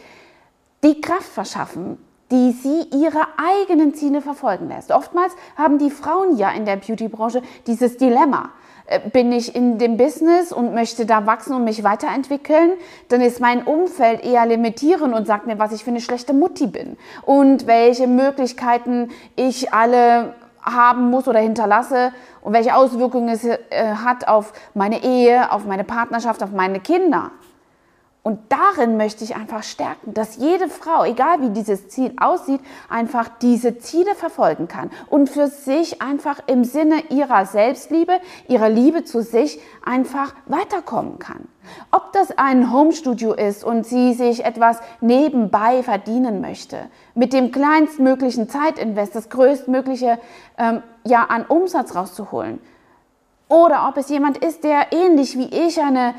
[0.83, 1.97] die Kraft verschaffen,
[2.31, 4.91] die sie ihre eigenen Ziele verfolgen lässt.
[4.91, 8.51] Oftmals haben die Frauen ja in der Beauty-Branche dieses Dilemma.
[8.87, 12.71] Äh, bin ich in dem Business und möchte da wachsen und mich weiterentwickeln,
[13.09, 16.67] dann ist mein Umfeld eher limitierend und sagt mir, was ich für eine schlechte Mutti
[16.67, 23.57] bin und welche Möglichkeiten ich alle haben muss oder hinterlasse und welche Auswirkungen es äh,
[24.03, 27.31] hat auf meine Ehe, auf meine Partnerschaft, auf meine Kinder.
[28.27, 32.59] Und darin möchte ich einfach stärken, dass jede Frau, egal wie dieses Ziel aussieht,
[32.89, 39.05] einfach diese Ziele verfolgen kann und für sich einfach im Sinne ihrer Selbstliebe, ihrer Liebe
[39.05, 41.47] zu sich einfach weiterkommen kann.
[41.89, 46.79] Ob das ein Homestudio ist und sie sich etwas nebenbei verdienen möchte,
[47.15, 50.19] mit dem kleinstmöglichen Zeitinvest das größtmögliche
[50.57, 52.59] ähm, ja, an Umsatz rauszuholen.
[53.47, 56.15] Oder ob es jemand ist, der ähnlich wie ich eine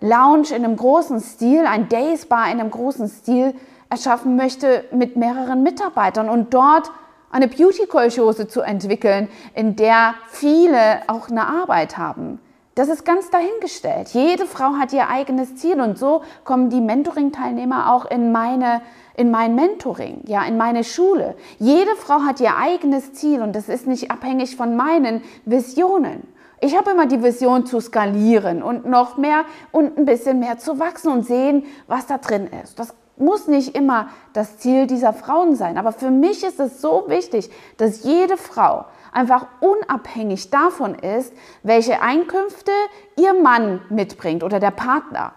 [0.00, 3.54] Lounge in einem großen Stil, ein Days Bar in einem großen Stil
[3.88, 6.90] erschaffen möchte mit mehreren Mitarbeitern und dort
[7.30, 12.40] eine Beauty-Kolchose zu entwickeln, in der viele auch eine Arbeit haben.
[12.74, 14.08] Das ist ganz dahingestellt.
[14.10, 18.80] Jede Frau hat ihr eigenes Ziel und so kommen die Mentoring-Teilnehmer auch in meine
[19.20, 21.34] in mein Mentoring, ja, in meine Schule.
[21.58, 26.22] Jede Frau hat ihr eigenes Ziel und das ist nicht abhängig von meinen Visionen.
[26.62, 30.78] Ich habe immer die Vision zu skalieren und noch mehr und ein bisschen mehr zu
[30.78, 32.78] wachsen und sehen, was da drin ist.
[32.78, 37.04] Das muss nicht immer das Ziel dieser Frauen sein, aber für mich ist es so
[37.08, 42.72] wichtig, dass jede Frau einfach unabhängig davon ist, welche Einkünfte
[43.16, 45.32] ihr Mann mitbringt oder der Partner.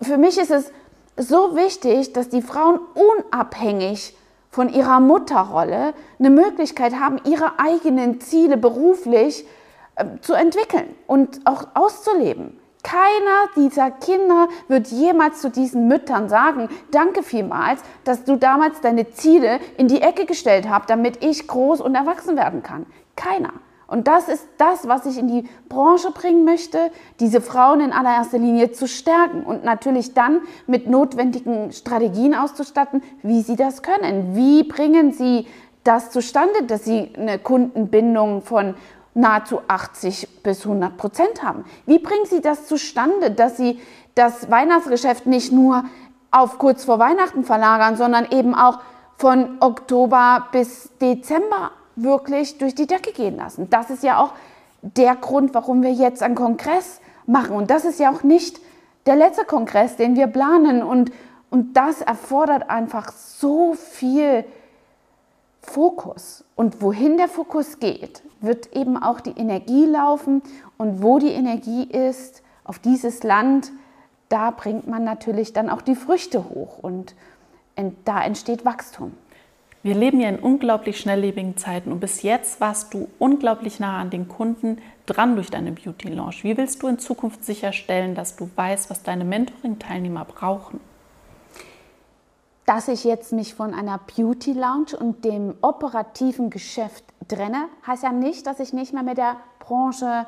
[0.00, 0.72] Für mich ist es
[1.16, 4.16] so wichtig, dass die Frauen unabhängig
[4.50, 9.46] von ihrer Mutterrolle eine Möglichkeit haben, ihre eigenen Ziele beruflich äh,
[10.20, 12.58] zu entwickeln und auch auszuleben.
[12.82, 19.10] Keiner dieser Kinder wird jemals zu diesen Müttern sagen, danke vielmals, dass du damals deine
[19.10, 22.86] Ziele in die Ecke gestellt hast, damit ich groß und erwachsen werden kann.
[23.14, 23.52] Keiner.
[23.86, 28.38] Und das ist das, was ich in die Branche bringen möchte, diese Frauen in allererster
[28.38, 34.34] Linie zu stärken und natürlich dann mit notwendigen Strategien auszustatten, wie sie das können.
[34.34, 35.46] Wie bringen sie
[35.84, 38.76] das zustande, dass sie eine Kundenbindung von
[39.14, 41.64] nahezu 80 bis 100 Prozent haben.
[41.86, 43.80] Wie bringen Sie das zustande, dass Sie
[44.14, 45.84] das Weihnachtsgeschäft nicht nur
[46.30, 48.78] auf kurz vor Weihnachten verlagern, sondern eben auch
[49.16, 53.68] von Oktober bis Dezember wirklich durch die Decke gehen lassen?
[53.70, 54.32] Das ist ja auch
[54.82, 57.54] der Grund, warum wir jetzt einen Kongress machen.
[57.54, 58.60] Und das ist ja auch nicht
[59.06, 60.82] der letzte Kongress, den wir planen.
[60.82, 61.12] Und,
[61.50, 64.44] und das erfordert einfach so viel
[65.60, 66.44] Fokus.
[66.56, 70.42] Und wohin der Fokus geht, wird eben auch die Energie laufen.
[70.78, 73.72] Und wo die Energie ist, auf dieses Land,
[74.28, 77.14] da bringt man natürlich dann auch die Früchte hoch und
[78.04, 79.12] da entsteht Wachstum.
[79.82, 84.10] Wir leben ja in unglaublich schnelllebigen Zeiten und bis jetzt warst du unglaublich nah an
[84.10, 86.44] den Kunden dran durch deine Beauty Launch.
[86.44, 90.78] Wie willst du in Zukunft sicherstellen, dass du weißt, was deine Mentoring-Teilnehmer brauchen?
[92.64, 98.12] Dass ich jetzt mich von einer Beauty Lounge und dem operativen Geschäft trenne, heißt ja
[98.12, 100.26] nicht, dass ich nicht mehr mit der Branche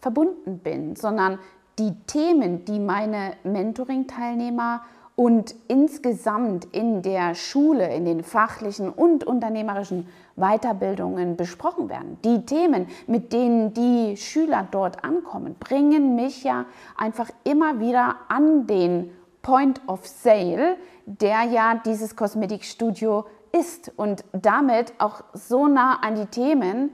[0.00, 1.38] verbunden bin, sondern
[1.78, 4.82] die Themen, die meine Mentoring-Teilnehmer
[5.16, 10.06] und insgesamt in der Schule, in den fachlichen und unternehmerischen
[10.36, 12.18] Weiterbildungen besprochen werden.
[12.22, 18.66] Die Themen, mit denen die Schüler dort ankommen, bringen mich ja einfach immer wieder an
[18.66, 23.24] den Point of Sale, der ja dieses Kosmetikstudio
[23.58, 26.90] ist und damit auch so nah an die Themen.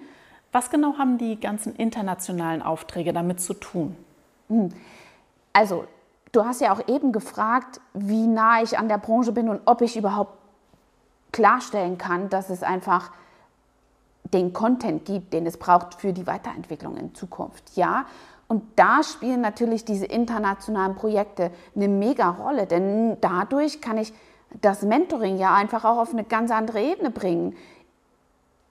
[0.53, 3.97] Was genau haben die ganzen internationalen Aufträge damit zu tun?
[4.49, 4.69] Hm.
[5.53, 5.85] Also,
[6.33, 9.81] du hast ja auch eben gefragt, wie nah ich an der Branche bin und ob
[9.83, 10.39] ich überhaupt
[11.33, 13.11] klarstellen kann, dass es einfach
[14.25, 17.77] den Content gibt, den es braucht für die Weiterentwicklung in Zukunft.
[17.77, 18.07] Ja,
[18.49, 24.13] und da spielen natürlich diese internationalen Projekte eine mega Rolle, denn dadurch kann ich
[24.61, 27.57] das Mentoring ja einfach auch auf eine ganz andere Ebene bringen.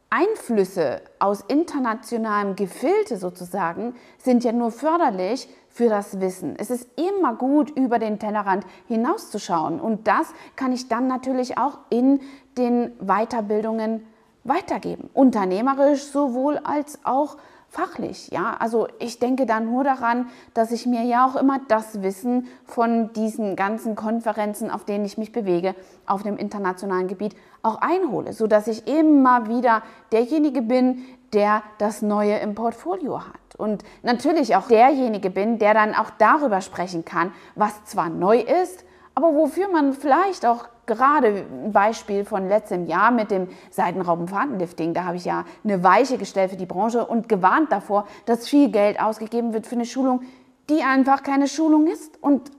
[0.10, 6.56] Einflüsse aus internationalem Gefilde sozusagen sind ja nur förderlich für das Wissen.
[6.58, 9.80] Es ist immer gut, über den Tellerrand hinauszuschauen.
[9.80, 10.28] Und das
[10.58, 12.20] kann ich dann natürlich auch in
[12.58, 14.06] den Weiterbildungen
[14.44, 15.10] weitergeben.
[15.14, 17.38] Unternehmerisch sowohl als auch
[17.72, 18.28] fachlich.
[18.32, 22.48] Ja, also ich denke da nur daran, dass ich mir ja auch immer das Wissen
[22.66, 25.74] von diesen ganzen Konferenzen, auf denen ich mich bewege,
[26.06, 32.02] auf dem internationalen Gebiet auch einhole, so dass ich immer wieder derjenige bin, der das
[32.02, 33.56] Neue im Portfolio hat.
[33.58, 38.84] Und natürlich auch derjenige bin, der dann auch darüber sprechen kann, was zwar neu ist,
[39.16, 45.06] aber wofür man vielleicht auch gerade ein Beispiel von letztem Jahr mit dem Seitenraubenfahrtenlifting, da
[45.06, 49.00] habe ich ja eine Weiche gestellt für die Branche und gewarnt davor, dass viel Geld
[49.00, 50.22] ausgegeben wird für eine Schulung,
[50.70, 52.22] die einfach keine Schulung ist.
[52.22, 52.52] Und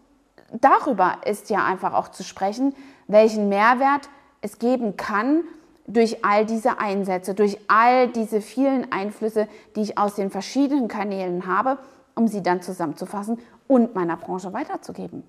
[0.52, 2.74] darüber ist ja einfach auch zu sprechen,
[3.06, 4.08] welchen Mehrwert
[4.40, 5.42] es geben kann
[5.86, 11.46] durch all diese Einsätze, durch all diese vielen Einflüsse, die ich aus den verschiedenen Kanälen
[11.46, 11.78] habe,
[12.14, 15.24] um sie dann zusammenzufassen und meiner Branche weiterzugeben.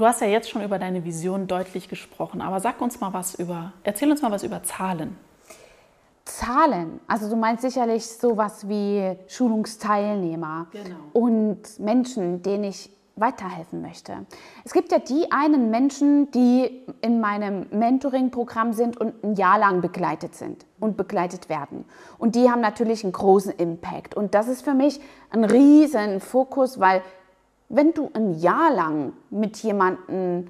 [0.00, 3.34] Du hast ja jetzt schon über deine Vision deutlich gesprochen, aber sag uns mal was
[3.34, 5.14] über, erzähl uns mal was über Zahlen.
[6.24, 10.96] Zahlen, also du meinst sicherlich sowas wie Schulungsteilnehmer genau.
[11.12, 14.14] und Menschen, denen ich weiterhelfen möchte.
[14.64, 19.82] Es gibt ja die einen Menschen, die in meinem Mentoring-Programm sind und ein Jahr lang
[19.82, 21.84] begleitet sind und begleitet werden.
[22.16, 24.14] Und die haben natürlich einen großen Impact.
[24.14, 24.98] Und das ist für mich
[25.28, 27.02] ein riesen Fokus, weil
[27.70, 30.48] wenn du ein Jahr lang mit jemandem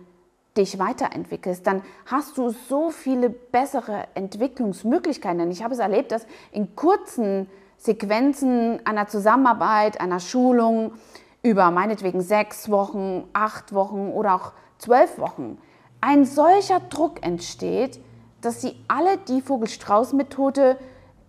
[0.56, 5.50] dich weiterentwickelst, dann hast du so viele bessere Entwicklungsmöglichkeiten.
[5.50, 10.92] Ich habe es erlebt, dass in kurzen Sequenzen einer Zusammenarbeit, einer Schulung
[11.42, 15.58] über meinetwegen sechs Wochen, acht Wochen oder auch zwölf Wochen
[16.00, 18.00] ein solcher Druck entsteht,
[18.40, 20.78] dass sie alle die Vogel-Strauß-Methode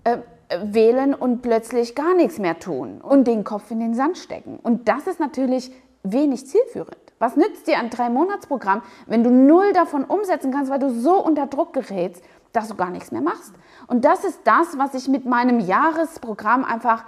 [0.05, 0.17] äh,
[0.61, 4.59] wählen und plötzlich gar nichts mehr tun und den Kopf in den Sand stecken.
[4.61, 5.71] Und das ist natürlich
[6.03, 6.97] wenig zielführend.
[7.19, 11.45] Was nützt dir ein Drei-Monats-Programm, wenn du null davon umsetzen kannst, weil du so unter
[11.45, 13.53] Druck gerätst, dass du gar nichts mehr machst?
[13.87, 17.05] Und das ist das, was ich mit meinem Jahresprogramm einfach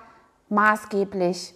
[0.50, 1.56] maßgeblich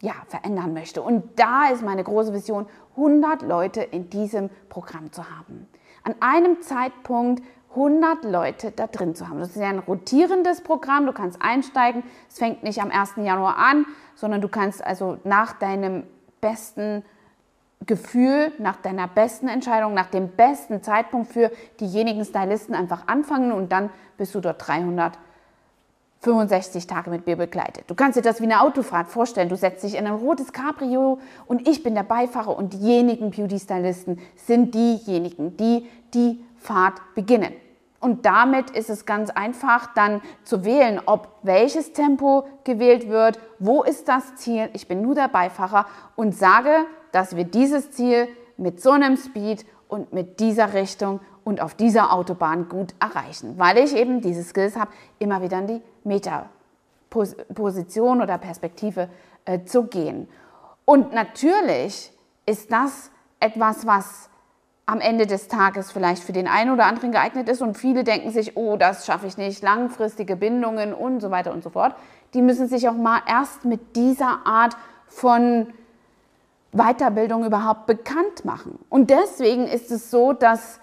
[0.00, 1.02] ja, verändern möchte.
[1.02, 2.66] Und da ist meine große Vision,
[2.96, 5.66] 100 Leute in diesem Programm zu haben.
[6.04, 7.42] An einem Zeitpunkt
[7.78, 9.38] 100 Leute da drin zu haben.
[9.38, 12.02] Das ist ja ein rotierendes Programm, du kannst einsteigen.
[12.28, 13.12] Es fängt nicht am 1.
[13.16, 16.04] Januar an, sondern du kannst also nach deinem
[16.40, 17.04] besten
[17.86, 23.70] Gefühl, nach deiner besten Entscheidung, nach dem besten Zeitpunkt für diejenigen Stylisten einfach anfangen und
[23.70, 27.84] dann bist du dort 365 Tage mit mir begleitet.
[27.86, 29.48] Du kannst dir das wie eine Autofahrt vorstellen.
[29.48, 34.18] Du setzt dich in ein rotes Cabrio und ich bin der Beifahrer und diejenigen Beauty-Stylisten
[34.34, 37.52] sind diejenigen, die die Fahrt beginnen.
[38.00, 43.82] Und damit ist es ganz einfach dann zu wählen, ob welches Tempo gewählt wird, wo
[43.82, 44.70] ist das Ziel.
[44.72, 46.70] Ich bin nur der Beifahrer und sage,
[47.10, 52.12] dass wir dieses Ziel mit so einem Speed und mit dieser Richtung und auf dieser
[52.12, 58.38] Autobahn gut erreichen, weil ich eben diese Skills habe, immer wieder in die Meta-Position oder
[58.38, 59.08] Perspektive
[59.44, 60.28] äh, zu gehen.
[60.84, 62.12] Und natürlich
[62.46, 64.30] ist das etwas, was
[64.88, 68.30] am Ende des Tages vielleicht für den einen oder anderen geeignet ist und viele denken
[68.30, 71.94] sich, oh, das schaffe ich nicht, langfristige Bindungen und so weiter und so fort.
[72.32, 75.66] Die müssen sich auch mal erst mit dieser Art von
[76.72, 78.78] Weiterbildung überhaupt bekannt machen.
[78.88, 80.80] Und deswegen ist es so, dass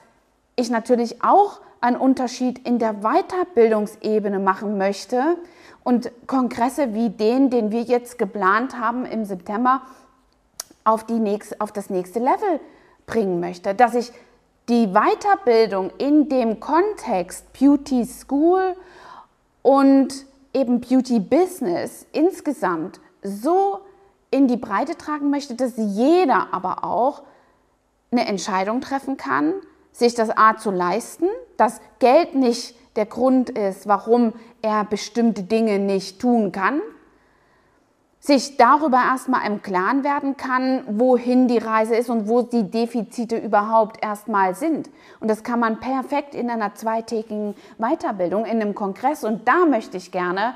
[0.55, 5.37] ich natürlich auch einen Unterschied in der Weiterbildungsebene machen möchte
[5.83, 9.81] und Kongresse wie den, den wir jetzt geplant haben im September,
[10.83, 12.59] auf, die nächste, auf das nächste Level
[13.05, 14.11] bringen möchte, dass ich
[14.69, 18.75] die Weiterbildung in dem Kontext Beauty School
[19.61, 23.79] und eben Beauty Business insgesamt so
[24.31, 27.23] in die Breite tragen möchte, dass jeder aber auch
[28.11, 29.53] eine Entscheidung treffen kann,
[29.91, 31.27] sich das A zu leisten,
[31.57, 36.81] dass Geld nicht der Grund ist, warum er bestimmte Dinge nicht tun kann,
[38.25, 43.37] sich darüber erstmal im Klaren werden kann, wohin die Reise ist und wo die Defizite
[43.37, 44.89] überhaupt erstmal sind.
[45.19, 49.23] Und das kann man perfekt in einer zweitägigen Weiterbildung, in einem Kongress.
[49.23, 50.55] Und da möchte ich gerne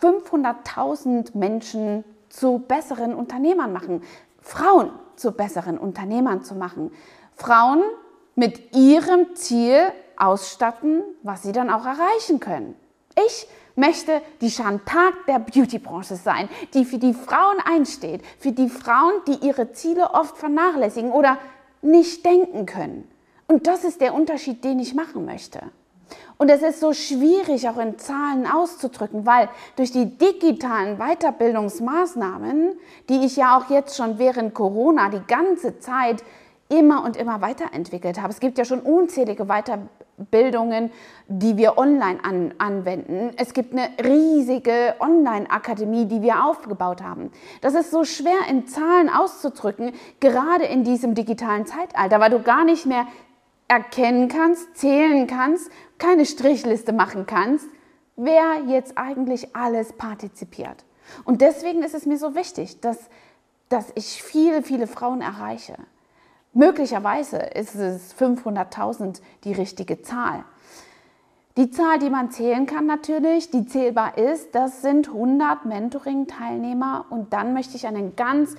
[0.00, 4.02] 500.000 Menschen zu besseren Unternehmern machen,
[4.40, 6.92] Frauen zu besseren Unternehmern zu machen,
[7.34, 7.82] Frauen
[8.36, 9.80] mit ihrem Ziel
[10.16, 12.74] ausstatten, was sie dann auch erreichen können.
[13.26, 13.46] Ich
[13.80, 19.46] möchte die Chantal der Beautybranche sein, die für die Frauen einsteht, für die Frauen, die
[19.46, 21.38] ihre Ziele oft vernachlässigen oder
[21.82, 23.10] nicht denken können.
[23.48, 25.60] Und das ist der Unterschied, den ich machen möchte.
[26.38, 32.78] Und es ist so schwierig auch in Zahlen auszudrücken, weil durch die digitalen Weiterbildungsmaßnahmen,
[33.08, 36.22] die ich ja auch jetzt schon während Corona die ganze Zeit
[36.70, 39.44] immer und immer weiterentwickelt habe, es gibt ja schon unzählige
[40.20, 40.90] Fortbildungen,
[41.28, 43.32] die wir online an, anwenden.
[43.36, 47.30] Es gibt eine riesige Online-Akademie, die wir aufgebaut haben.
[47.60, 52.64] Das ist so schwer in Zahlen auszudrücken, gerade in diesem digitalen Zeitalter, weil du gar
[52.64, 53.06] nicht mehr
[53.68, 57.68] erkennen kannst, zählen kannst, keine Strichliste machen kannst,
[58.16, 60.84] wer jetzt eigentlich alles partizipiert.
[61.24, 62.98] Und deswegen ist es mir so wichtig, dass,
[63.68, 65.76] dass ich viele, viele Frauen erreiche.
[66.52, 70.44] Möglicherweise ist es 500.000 die richtige Zahl.
[71.56, 77.32] Die Zahl, die man zählen kann natürlich, die zählbar ist, das sind 100 Mentoring-Teilnehmer und
[77.32, 78.54] dann möchte ich einen ganz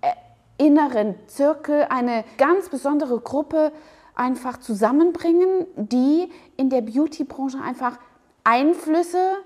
[0.00, 0.12] äh,
[0.58, 3.72] inneren Zirkel, eine ganz besondere Gruppe
[4.14, 7.98] einfach zusammenbringen, die in der Beauty-Branche einfach
[8.44, 9.36] Einflüsse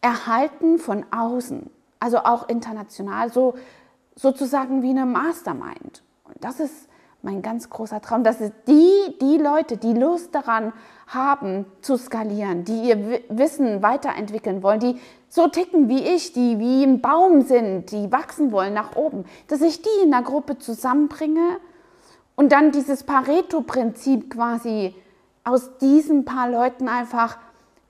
[0.00, 3.54] erhalten von außen, also auch international, so
[4.16, 6.02] sozusagen wie eine Mastermind.
[6.24, 6.89] Und das ist
[7.22, 10.72] mein ganz großer Traum, dass es die, die Leute, die Lust daran
[11.06, 16.82] haben zu skalieren, die ihr Wissen weiterentwickeln wollen, die so ticken wie ich, die wie
[16.82, 21.58] ein Baum sind, die wachsen wollen nach oben, dass ich die in einer Gruppe zusammenbringe
[22.36, 24.94] und dann dieses Pareto-Prinzip quasi
[25.44, 27.38] aus diesen paar Leuten einfach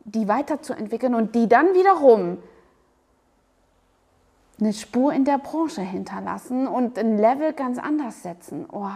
[0.05, 2.39] die weiterzuentwickeln und die dann wiederum
[4.61, 8.67] eine Spur in der Branche hinterlassen und ein Level ganz anders setzen.
[8.71, 8.91] Oh,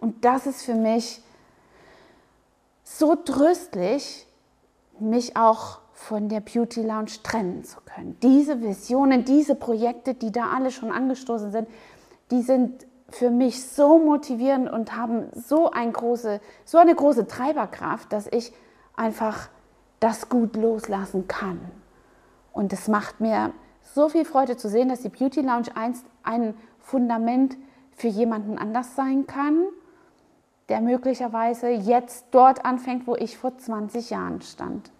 [0.00, 1.22] und das ist für mich
[2.84, 4.26] so tröstlich,
[4.98, 8.16] mich auch von der Beauty Lounge trennen zu können.
[8.22, 11.68] Diese Visionen, diese Projekte, die da alle schon angestoßen sind,
[12.30, 18.12] die sind für mich so motivierend und haben so, ein große, so eine große Treiberkraft,
[18.12, 18.52] dass ich
[18.96, 19.48] einfach
[19.98, 21.60] das gut loslassen kann.
[22.52, 26.54] Und es macht mir so viel Freude zu sehen, dass die Beauty Lounge einst ein
[26.78, 27.56] Fundament
[27.92, 29.64] für jemanden anders sein kann,
[30.70, 34.90] der möglicherweise jetzt dort anfängt, wo ich vor 20 Jahren stand.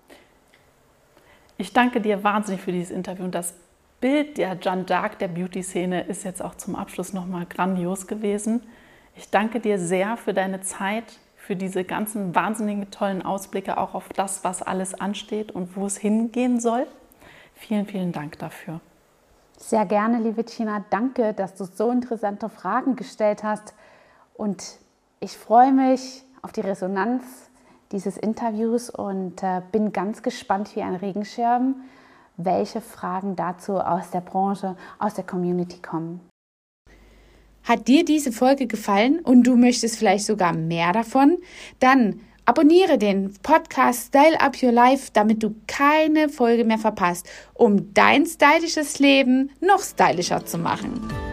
[1.56, 3.54] Ich danke dir wahnsinnig für dieses Interview und das
[4.00, 8.62] Bild der Jeanne d'Arc der Beauty-Szene ist jetzt auch zum Abschluss nochmal grandios gewesen.
[9.14, 11.04] Ich danke dir sehr für deine Zeit,
[11.36, 15.98] für diese ganzen wahnsinnigen tollen Ausblicke auch auf das, was alles ansteht und wo es
[15.98, 16.86] hingehen soll.
[17.54, 18.80] Vielen, vielen Dank dafür.
[19.58, 20.82] Sehr gerne, liebe Tina.
[20.88, 23.74] Danke, dass du so interessante Fragen gestellt hast.
[24.32, 24.78] Und
[25.20, 27.22] ich freue mich auf die Resonanz
[27.92, 31.76] dieses Interviews und äh, bin ganz gespannt wie ein Regenschirm,
[32.36, 36.20] welche Fragen dazu aus der Branche, aus der Community kommen.
[37.64, 41.36] Hat dir diese Folge gefallen und du möchtest vielleicht sogar mehr davon?
[41.80, 47.92] Dann abonniere den Podcast Style Up Your Life, damit du keine Folge mehr verpasst, um
[47.92, 51.29] dein stylisches Leben noch stylischer zu machen.